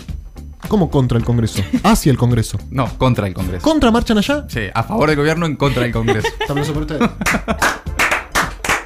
¿Cómo 0.67 0.89
contra 0.89 1.17
el 1.17 1.23
Congreso? 1.25 1.61
Hacia 1.83 2.11
el 2.11 2.17
Congreso. 2.17 2.57
No, 2.71 2.97
contra 2.97 3.27
el 3.27 3.33
Congreso. 3.33 3.61
¿Contra 3.63 3.91
marchan 3.91 4.17
allá? 4.17 4.45
Sí, 4.47 4.61
a 4.73 4.83
favor 4.83 5.09
del 5.09 5.17
gobierno, 5.17 5.45
en 5.45 5.55
contra 5.55 5.83
del 5.83 5.91
Congreso. 5.91 6.27
Aplauso 6.49 6.73
por 6.73 6.83
ustedes. 6.83 7.09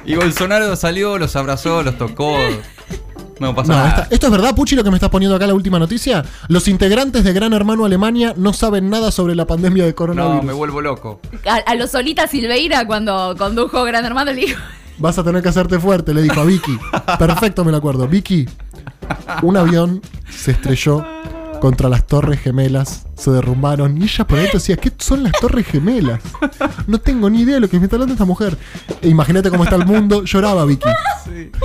y 0.04 0.14
Bolsonaro 0.16 0.74
salió, 0.76 1.18
los 1.18 1.34
abrazó, 1.36 1.82
los 1.82 1.96
tocó. 1.98 2.36
No 3.40 3.54
pasa 3.54 3.72
No, 3.72 3.78
nada. 3.78 3.88
esta- 4.02 4.14
esto 4.14 4.26
es 4.26 4.32
verdad, 4.32 4.54
Puchi, 4.54 4.74
lo 4.76 4.82
que 4.84 4.90
me 4.90 4.96
estás 4.96 5.10
poniendo 5.10 5.36
acá 5.36 5.46
la 5.46 5.54
última 5.54 5.78
noticia. 5.78 6.24
Los 6.48 6.66
integrantes 6.68 7.24
de 7.24 7.32
Gran 7.32 7.52
Hermano 7.52 7.84
Alemania 7.84 8.34
no 8.36 8.52
saben 8.52 8.90
nada 8.90 9.10
sobre 9.12 9.34
la 9.34 9.46
pandemia 9.46 9.84
de 9.84 9.94
coronavirus. 9.94 10.36
No, 10.36 10.42
me 10.42 10.52
vuelvo 10.52 10.80
loco. 10.80 11.20
A, 11.46 11.56
a 11.70 11.74
los 11.74 11.90
Solita 11.90 12.26
Silveira, 12.26 12.86
cuando 12.86 13.34
condujo 13.38 13.84
Gran 13.84 14.04
Hermano, 14.04 14.32
le 14.32 14.40
dijo: 14.46 14.60
Vas 14.98 15.18
a 15.18 15.24
tener 15.24 15.42
que 15.42 15.48
hacerte 15.48 15.78
fuerte, 15.78 16.12
le 16.14 16.22
dijo 16.22 16.40
a 16.40 16.44
Vicky. 16.44 16.76
Perfecto, 17.18 17.64
me 17.64 17.70
lo 17.70 17.76
acuerdo. 17.78 18.08
Vicky, 18.08 18.48
un 19.42 19.56
avión 19.56 20.02
se 20.28 20.50
estrelló 20.52 21.04
contra 21.60 21.88
las 21.88 22.06
torres 22.06 22.40
gemelas, 22.40 23.06
se 23.16 23.30
derrumbaron. 23.32 24.00
Y 24.00 24.04
ella 24.04 24.24
por 24.26 24.38
ahí 24.38 24.48
decía, 24.52 24.76
¿qué 24.76 24.92
son 24.98 25.22
las 25.24 25.32
torres 25.40 25.66
gemelas? 25.66 26.20
No 26.86 26.98
tengo 27.00 27.28
ni 27.30 27.40
idea 27.42 27.54
de 27.56 27.60
lo 27.60 27.68
que 27.68 27.78
me 27.78 27.84
está 27.86 27.96
hablando 27.96 28.14
esta 28.14 28.24
mujer. 28.24 28.56
E 29.02 29.08
imagínate 29.08 29.50
cómo 29.50 29.64
está 29.64 29.76
el 29.76 29.84
mundo. 29.86 30.24
Lloraba 30.24 30.64
Vicky. 30.64 30.88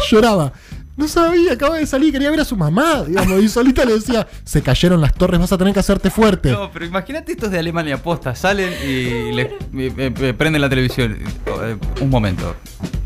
Lloraba. 0.09 0.53
No 0.95 1.08
sabía, 1.08 1.53
acaba 1.53 1.77
de 1.77 1.88
salir, 1.88 2.12
quería 2.13 2.29
ver 2.29 2.41
a 2.41 2.45
su 2.45 2.56
mamá, 2.56 3.03
digamos, 3.08 3.41
y 3.41 3.49
solita 3.49 3.84
le 3.84 3.93
decía, 3.95 4.27
se 4.43 4.62
cayeron 4.62 5.01
las 5.01 5.13
torres, 5.15 5.39
vas 5.39 5.51
a 5.51 5.58
tener 5.58 5.73
que 5.73 5.79
hacerte 5.79 6.12
fuerte. 6.12 6.51
No, 6.51 6.69
pero 6.71 6.86
imagínate 6.86 7.32
estos 7.32 7.49
de 7.49 7.58
Alemania 7.58 8.01
posta, 8.01 8.36
salen 8.36 8.71
y 8.88 9.32
le, 9.34 9.58
me- 9.71 9.89
me- 9.89 10.10
me 10.12 10.34
prenden 10.36 10.62
la 10.62 10.69
televisión. 10.69 11.17
Eh, 11.63 11.77
Un 11.99 12.10
momento. 12.10 12.56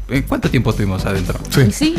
¿En 0.10 0.24
¿Cuánto 0.24 0.50
tiempo 0.50 0.70
estuvimos 0.72 1.06
adentro? 1.06 1.40
Sí. 1.50 1.72
Sí. 1.72 1.96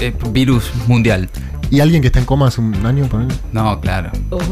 Eh, 0.00 0.12
virus 0.30 0.70
mundial. 0.86 1.28
Y 1.70 1.80
alguien 1.80 2.00
que 2.00 2.06
está 2.08 2.18
en 2.20 2.24
coma 2.24 2.46
hace 2.48 2.60
un 2.60 2.86
año, 2.86 3.06
ponele. 3.08 3.34
No, 3.52 3.80
claro. 3.80 4.10
Uf. 4.30 4.42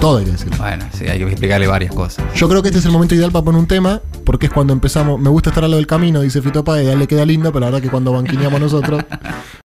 todo 0.00 0.18
hay 0.18 0.24
que 0.26 0.32
decirlo. 0.32 0.56
Bueno, 0.58 0.84
sí, 0.92 1.06
hay 1.06 1.18
que 1.18 1.24
explicarle 1.26 1.66
varias 1.66 1.94
cosas. 1.94 2.24
Yo 2.34 2.48
creo 2.48 2.60
que 2.62 2.68
este 2.68 2.80
es 2.80 2.84
el 2.84 2.90
momento 2.92 3.14
ideal 3.14 3.32
para 3.32 3.44
poner 3.44 3.58
un 3.60 3.66
tema, 3.66 4.00
porque 4.24 4.46
es 4.46 4.52
cuando 4.52 4.72
empezamos. 4.72 5.18
Me 5.20 5.30
gusta 5.30 5.50
estar 5.50 5.64
a 5.64 5.68
lo 5.68 5.76
del 5.76 5.86
camino, 5.86 6.20
dice 6.20 6.42
Fito 6.42 6.62
Páez, 6.64 6.86
a 6.88 6.92
él 6.92 6.98
le 6.98 7.06
queda 7.08 7.24
lindo, 7.24 7.50
pero 7.52 7.60
la 7.60 7.66
verdad 7.66 7.82
que 7.82 7.88
cuando 7.90 8.12
banquineamos 8.12 8.60
nosotros. 8.60 9.02